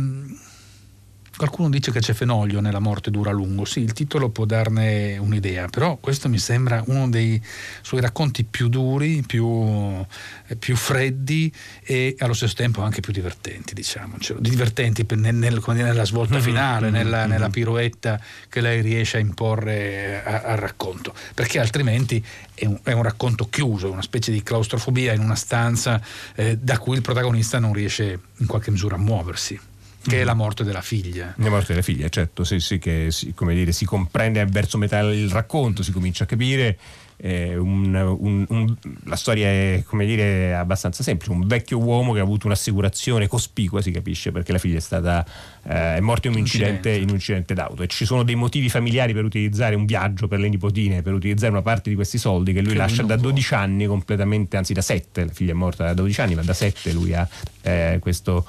Qualcuno 1.38 1.70
dice 1.70 1.92
che 1.92 2.00
c'è 2.00 2.14
Fenoglio 2.14 2.62
nella 2.62 2.80
morte 2.80 3.12
dura 3.12 3.30
a 3.30 3.34
lungo, 3.34 3.64
sì, 3.64 3.82
il 3.82 3.94
titolo 3.94 4.30
può 4.30 4.46
darne 4.46 5.20
un'idea, 5.20 5.68
però 5.68 5.98
questo 5.98 6.30
mi 6.30 6.40
sembra 6.40 6.82
uno 6.88 7.08
dei 7.10 7.40
suoi 7.84 8.02
racconti 8.02 8.44
più 8.44 8.70
duri, 8.70 9.22
più, 9.22 10.04
eh, 10.48 10.56
più 10.56 10.76
freddi 10.76 11.54
e 11.84 12.16
allo 12.18 12.34
stesso 12.34 12.56
tempo 12.56 12.82
anche 12.82 13.02
più 13.02 13.14
divertenti, 13.14 13.76
diciamo, 13.76 14.16
cioè, 14.18 14.38
divertenti 14.40 15.06
nel, 15.10 15.36
nel, 15.36 15.62
nella 15.64 16.06
svolta 16.06 16.38
mm-hmm, 16.38 16.44
finale, 16.44 16.90
mm-hmm, 16.90 17.04
nella, 17.04 17.20
mm-hmm. 17.20 17.30
nella, 17.30 17.50
piroetta 17.50 18.20
che 18.50 18.60
lei 18.60 18.82
riesce 18.82 19.18
a 19.18 19.20
imporre 19.20 20.24
al 20.24 20.58
racconto, 20.58 21.14
perché 21.36 21.60
altrimenti 21.60 22.24
è 22.56 22.66
un, 22.66 22.80
è 22.82 22.94
un, 22.94 23.04
racconto 23.04 23.48
chiuso, 23.48 23.92
una 23.92 24.02
specie 24.02 24.32
di 24.32 24.42
claustrofobia 24.42 25.14
in 25.14 25.22
una 25.22 25.36
stanza 25.36 26.02
eh, 26.34 26.58
da 26.58 26.80
cui 26.80 26.96
il 26.96 27.04
protagonista 27.04 27.60
non 27.60 27.74
riesce 27.74 28.20
in 28.38 28.48
qualche 28.48 28.72
misura 28.72 28.96
a 28.96 29.00
muoversi 29.00 29.60
che 30.08 30.22
è 30.22 30.24
la 30.24 30.34
morte 30.34 30.64
della 30.64 30.82
figlia. 30.82 31.34
La 31.38 31.50
morte 31.50 31.68
della 31.70 31.82
figlia, 31.82 32.10
certo, 32.10 32.44
sì, 32.44 32.60
sì, 32.60 32.80
che 32.80 33.08
si, 33.12 33.34
dire, 33.38 33.72
si 33.72 33.86
comprende 33.86 34.46
verso 34.46 34.78
metà 34.78 35.00
il 35.00 35.30
racconto, 35.30 35.84
si 35.84 35.92
comincia 35.92 36.24
a 36.24 36.28
capire. 36.28 36.78
Eh, 37.20 37.58
un, 37.58 37.96
un, 37.96 38.46
un, 38.48 38.76
la 39.06 39.16
storia 39.16 39.48
è 39.48 39.84
come 39.88 40.06
dire 40.06 40.54
abbastanza 40.54 41.02
semplice 41.02 41.32
un 41.32 41.48
vecchio 41.48 41.80
uomo 41.80 42.14
che 42.14 42.20
ha 42.20 42.22
avuto 42.22 42.46
un'assicurazione 42.46 43.28
cospicua 43.28 43.82
si 43.82 43.90
capisce 43.90 44.32
perché 44.32 44.52
la 44.52 44.60
figlia 44.60 44.78
è 44.78 44.82
stata 44.82 45.26
eh, 45.64 45.96
è 45.96 46.00
morta 46.00 46.28
in 46.28 46.36
un, 46.36 46.42
incidente, 46.42 46.92
in 46.92 47.10
un 47.10 47.16
incidente 47.16 47.56
d'auto 47.56 47.82
e 47.82 47.88
ci 47.88 48.06
sono 48.06 48.22
dei 48.22 48.36
motivi 48.36 48.70
familiari 48.70 49.14
per 49.14 49.24
utilizzare 49.24 49.74
un 49.74 49.88
viaggio 49.88 50.28
per 50.28 50.38
le 50.38 50.48
nipotine 50.48 51.02
per 51.02 51.14
utilizzare 51.14 51.52
una 51.52 51.64
parte 51.64 51.90
di 51.90 51.96
questi 51.96 52.20
soldi 52.20 52.54
che 52.54 52.62
lui 52.62 52.74
che 52.74 52.78
lascia 52.78 53.02
da 53.02 53.16
12 53.16 53.54
anni 53.56 53.88
completamente 53.88 54.56
anzi 54.56 54.74
da 54.74 54.82
7 54.82 55.26
la 55.26 55.32
figlia 55.32 55.54
è 55.54 55.56
morta 55.56 55.86
da 55.86 55.96
12 55.96 56.22
anni 56.22 56.36
ma 56.36 56.44
da 56.44 56.54
7 56.54 56.92
lui 56.92 57.16
ha 57.16 57.28
eh, 57.64 57.98
questo 58.00 58.46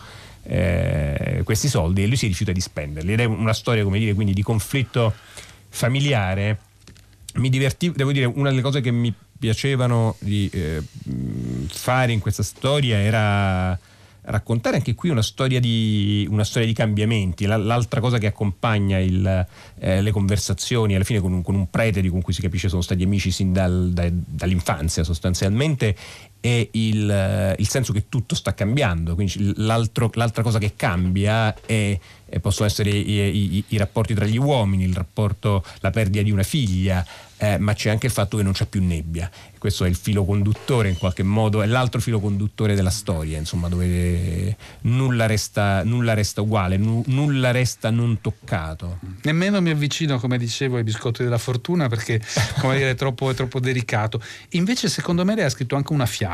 eh, 0.49 1.43
questi 1.45 1.69
soldi 1.69 2.03
e 2.03 2.07
lui 2.07 2.17
si 2.17 2.27
rifiuta 2.27 2.53
di 2.53 2.61
spenderli 2.61 3.13
ed 3.13 3.21
è 3.21 3.25
una 3.25 3.53
storia 3.53 3.85
come 3.85 3.99
dire 3.99 4.15
quindi 4.15 4.33
di 4.33 4.43
conflitto 4.43 5.13
familiare 5.69 6.59
mi 7.35 7.51
divertivo 7.51 7.93
devo 7.95 8.13
dire 8.13 8.25
una 8.25 8.49
delle 8.49 8.63
cose 8.63 8.81
che 8.81 8.91
mi 8.91 9.13
piacevano 9.39 10.17
di 10.21 10.49
eh, 10.53 10.83
fare 11.69 12.13
in 12.13 12.19
questa 12.19 12.43
storia 12.43 12.99
era 12.99 13.79
raccontare 14.29 14.77
anche 14.77 14.95
qui 14.95 15.09
una 15.11 15.23
storia 15.23 15.61
di, 15.61 16.27
una 16.31 16.45
storia 16.45 16.67
di 16.67 16.75
cambiamenti. 16.75 17.47
L'altra 17.47 18.01
cosa 18.01 18.19
che 18.19 18.27
accompagna 18.27 18.99
il, 18.99 19.47
eh, 19.79 20.03
le 20.03 20.11
conversazioni, 20.11 20.95
alla 20.95 21.05
fine 21.05 21.21
con 21.21 21.33
un, 21.33 21.43
con 21.43 21.55
un, 21.55 21.71
prete 21.71 22.01
di 22.01 22.09
con 22.09 22.23
cui 22.23 22.33
si 22.33 22.41
capisce 22.41 22.69
sono 22.69 22.83
stati 22.83 23.03
amici 23.03 23.31
sin 23.31 23.53
dal, 23.53 23.91
da, 23.93 24.09
dall'infanzia 24.11 25.03
sostanzialmente, 25.05 25.97
è 26.40 26.68
il, 26.72 27.55
il, 27.59 27.68
senso 27.68 27.92
che 27.92 28.09
tutto 28.09 28.35
sta 28.35 28.55
cambiando. 28.55 29.14
Quindi 29.14 29.53
l'altra 29.57 30.42
cosa 30.42 30.59
che 30.59 30.74
cambia 30.77 31.55
è, 31.64 31.98
possono 32.40 32.68
essere 32.68 32.90
i, 32.90 33.57
i, 33.57 33.64
i, 33.68 33.77
rapporti 33.77 34.14
tra 34.14 34.27
gli 34.27 34.38
uomini, 34.38 34.85
il 34.85 34.94
rapporto, 34.94 35.64
la 35.81 35.90
perdita 35.90 36.22
di 36.22 36.31
una 36.31 36.42
figlia, 36.42 37.05
eh, 37.38 37.57
ma 37.59 37.72
c'è 37.72 37.90
anche 37.90 38.07
il 38.07 38.12
fatto 38.12 38.37
che 38.37 38.42
non 38.42 38.53
c'è 38.53 38.66
più 38.66 38.83
nebbia. 38.83 39.31
Questo 39.59 39.85
è 39.85 39.88
il 39.88 39.96
filo 39.96 40.24
conduttore 40.24 40.88
in 40.88 40.98
qualche 40.98 41.22
modo, 41.24 41.62
è 41.62 41.66
l'altro 41.66 42.01
filo 42.01 42.20
conduttore 42.20 42.74
della 42.74 42.90
storia, 42.90 43.38
insomma, 43.38 43.68
dove 43.68 44.57
nulla 44.83 45.27
resta, 45.27 45.83
nulla 45.83 46.14
resta 46.14 46.42
uguale, 46.42 46.77
nu, 46.77 47.03
nulla 47.07 47.51
resta 47.51 47.90
non 47.90 48.20
toccato. 48.20 48.98
Nemmeno 49.22 49.61
mi 49.61 49.70
avvicino, 49.70 50.18
come 50.20 50.38
dicevo, 50.38 50.77
ai 50.77 50.85
biscotti 50.85 51.24
della 51.24 51.38
fortuna 51.38 51.88
perché 51.88 52.20
dire, 52.61 52.90
è, 52.90 52.94
troppo, 52.94 53.31
è, 53.31 53.35
troppo, 53.35 53.59
delicato. 53.59 54.22
Invece, 54.51 54.88
secondo 54.88 55.24
me, 55.24 55.35
lei 55.35 55.44
ha 55.44 55.51
scritto 55.51 55.74
anche 55.74 55.92
una 55.92 56.07
fiaba 56.07 56.28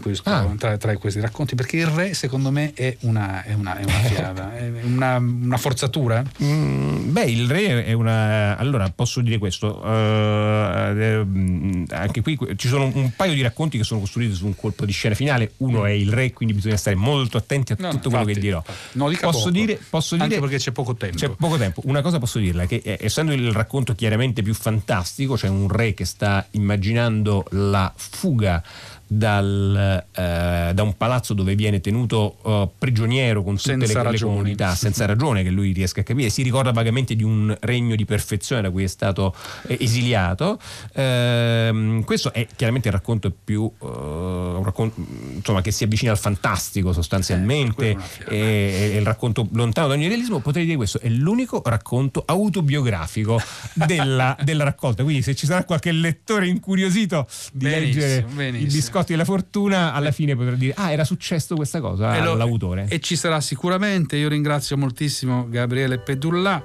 questo, 0.00 0.28
ah. 0.28 0.52
tra, 0.58 0.76
tra, 0.76 0.96
questi 0.96 1.20
racconti, 1.20 1.54
perché 1.54 1.76
il 1.76 1.86
re, 1.86 2.14
secondo 2.14 2.50
me, 2.50 2.72
è 2.74 2.96
una, 3.00 3.44
è 3.44 3.54
una, 3.54 3.78
è 3.78 3.84
una 3.84 3.92
fiaba, 3.92 4.56
è 4.56 4.70
una, 4.82 5.16
una 5.16 5.56
forzatura. 5.56 6.22
Mm, 6.42 7.12
beh, 7.12 7.24
il 7.24 7.48
re 7.48 7.84
è 7.84 7.92
una. 7.92 8.56
Allora, 8.56 8.90
posso 8.94 9.20
dire 9.20 9.38
questo. 9.38 9.80
Uh, 9.82 11.84
anche 11.90 12.22
qui 12.22 12.38
ci 12.56 12.68
sono 12.68 12.90
un 12.92 13.12
paio 13.14 13.34
di 13.34 13.42
racconti 13.42 13.78
che 13.78 13.84
sono 13.84 14.00
costruiti 14.00 14.34
su 14.34 14.46
un 14.46 14.56
colpo 14.56 14.84
di 14.84 14.92
scena 14.92 15.14
finale. 15.14 15.52
Uno 15.58 15.84
è 15.84 15.90
il 15.90 16.12
re, 16.12 16.32
quindi 16.32 16.54
bisogna 16.54 16.76
stare 16.76 16.96
molto 16.96 17.36
attenti 17.36 17.72
a 17.72 17.76
no, 17.78 17.90
tutto 17.90 18.10
no, 18.10 18.16
quello 18.16 18.32
che 18.32 18.40
dirò. 18.40 18.62
No, 18.92 19.10
posso, 19.20 19.50
dire, 19.50 19.78
posso 19.88 20.14
dire, 20.14 20.26
Anche 20.26 20.40
perché 20.40 20.58
c'è 20.58 20.72
poco 20.72 20.94
tempo. 20.94 21.16
C'è 21.16 21.30
poco 21.30 21.56
tempo. 21.56 21.82
Una 21.84 22.02
cosa 22.02 22.18
posso 22.18 22.38
dirla: 22.38 22.66
che 22.66 22.80
eh, 22.84 22.98
essendo 23.00 23.32
il 23.32 23.52
racconto 23.52 23.94
chiaramente 23.94 24.42
più 24.42 24.54
fantastico, 24.54 25.34
c'è 25.34 25.48
un 25.48 25.68
re 25.68 25.94
che 25.94 26.04
sta 26.04 26.46
immaginando 26.52 27.44
la 27.50 27.92
fuga 27.94 28.62
dal, 29.06 30.04
eh, 30.12 30.70
da 30.74 30.82
un 30.82 30.96
palazzo 30.96 31.32
dove 31.32 31.54
viene 31.54 31.80
tenuto 31.80 32.38
uh, 32.42 32.70
prigioniero 32.76 33.42
con 33.42 33.56
tutte 33.56 33.76
le, 33.76 34.10
le, 34.10 34.18
comunità, 34.18 34.74
senza 34.74 35.06
ragione 35.06 35.42
che 35.42 35.50
lui 35.50 35.72
riesca 35.72 36.00
a 36.00 36.02
capire. 36.02 36.28
Si 36.28 36.42
ricorda 36.42 36.72
vagamente 36.72 37.14
di 37.14 37.22
un 37.22 37.56
regno 37.60 37.94
di 37.94 38.04
perfezione 38.04 38.62
da 38.62 38.70
cui 38.70 38.84
è 38.84 38.88
stato 38.88 39.34
eh, 39.68 39.76
esiliato. 39.80 40.58
Eh, 40.92 42.02
questo 42.04 42.32
è 42.32 42.46
chiaramente 42.56 42.88
il 42.88 42.94
racconto 42.94 43.32
più 43.44 43.70
un 43.78 44.62
racconto, 44.64 45.04
insomma, 45.34 45.60
che 45.62 45.70
si 45.70 45.84
avvicina 45.84 46.10
al 46.10 46.18
fantastico 46.18 46.92
sostanzialmente, 46.92 47.96
eh, 48.28 48.92
è, 48.92 48.96
il 48.96 49.04
racconto 49.04 49.48
lontano 49.52 49.88
da 49.88 49.94
ogni 49.94 50.08
realismo. 50.08 50.40
Potrei 50.40 50.64
dire 50.64 50.76
questo: 50.76 50.98
è 51.00 51.08
l'unico 51.08 51.62
racconto 51.64 52.22
autobiografico 52.26 53.40
della, 53.72 54.36
della 54.42 54.64
raccolta. 54.64 55.04
Quindi, 55.04 55.22
se 55.22 55.34
ci 55.34 55.46
sarà 55.46 55.64
qualche 55.64 55.92
lettore 55.92 56.48
incuriosito 56.48 57.28
di 57.52 57.66
benissimo, 57.66 58.00
leggere 58.00 58.22
benissimo. 58.22 58.66
il 58.66 58.72
discorso 58.72 58.94
biscotti 58.96 59.12
della 59.12 59.24
fortuna, 59.24 59.92
alla 59.92 60.10
fine 60.10 60.34
potrà 60.34 60.54
dire: 60.54 60.72
Ah, 60.76 60.90
era 60.90 61.04
successo 61.04 61.54
questa 61.54 61.80
cosa 61.80 62.16
e 62.16 62.18
all'autore. 62.20 62.86
E 62.88 63.00
ci 63.00 63.16
sarà 63.16 63.40
sicuramente. 63.40 64.16
Io 64.16 64.28
ringrazio 64.28 64.76
moltissimo 64.76 65.46
Gabriele 65.48 65.98
Pedullà. 65.98 66.62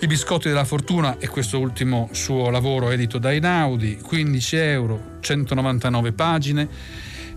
I 0.00 0.06
biscotti 0.06 0.46
della 0.46 0.64
fortuna 0.64 1.18
è 1.18 1.26
questo 1.26 1.58
ultimo 1.58 2.08
suo 2.12 2.50
lavoro 2.50 2.90
edito 2.90 3.18
da 3.18 3.32
Inaudi, 3.32 3.98
15 4.00 4.56
euro, 4.56 5.16
199 5.20 6.12
pagine. 6.12 6.68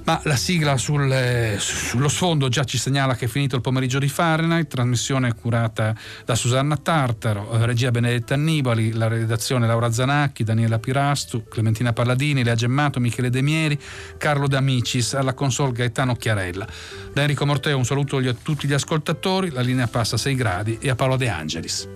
Ma 0.04 0.20
la 0.24 0.36
sigla 0.36 0.78
sul, 0.78 1.56
sullo 1.60 2.08
sfondo 2.08 2.50
già 2.50 2.64
ci 2.64 2.78
segnala 2.80 3.16
che 3.16 3.26
è 3.26 3.28
finito 3.28 3.56
il 3.56 3.62
pomeriggio 3.62 4.00
di 4.00 4.08
Fahrenheit, 4.08 4.68
trasmissione 4.68 5.34
curata 5.36 5.96
da 6.26 6.34
Susanna 6.34 6.76
Tartaro, 6.76 7.52
eh, 7.52 7.66
regia 7.66 7.92
Benedetta 7.92 8.34
Annibali, 8.34 8.94
la 8.94 9.08
redazione 9.08 9.68
Laura 9.68 9.92
Zanacchi, 9.92 10.44
Daniela 10.44 10.80
Pirastu, 10.80 11.44
Clementina 11.48 11.94
Palladini, 11.94 12.44
Lea 12.44 12.56
Gemmato, 12.56 13.00
Michele 13.00 13.30
Demieri, 13.30 13.80
Carlo 14.18 14.48
D'Amicis, 14.48 15.14
alla 15.14 15.34
console 15.34 15.72
Gaetano 15.72 16.16
Chiarella. 16.16 16.68
Da 17.14 17.22
Enrico 17.22 17.46
Morteo 17.46 17.78
un 17.78 17.86
saluto 17.86 18.18
a 18.18 18.36
tutti 18.42 18.68
gli 18.68 18.74
ascoltatori, 18.74 19.52
la 19.52 19.62
linea 19.62 19.88
passa 19.88 20.16
a 20.16 20.20
6 20.20 20.36
gradi 20.36 20.78
e 20.82 20.90
a 20.90 20.96
Paolo 20.96 21.16
De 21.16 21.30
Angelis. 21.30 21.88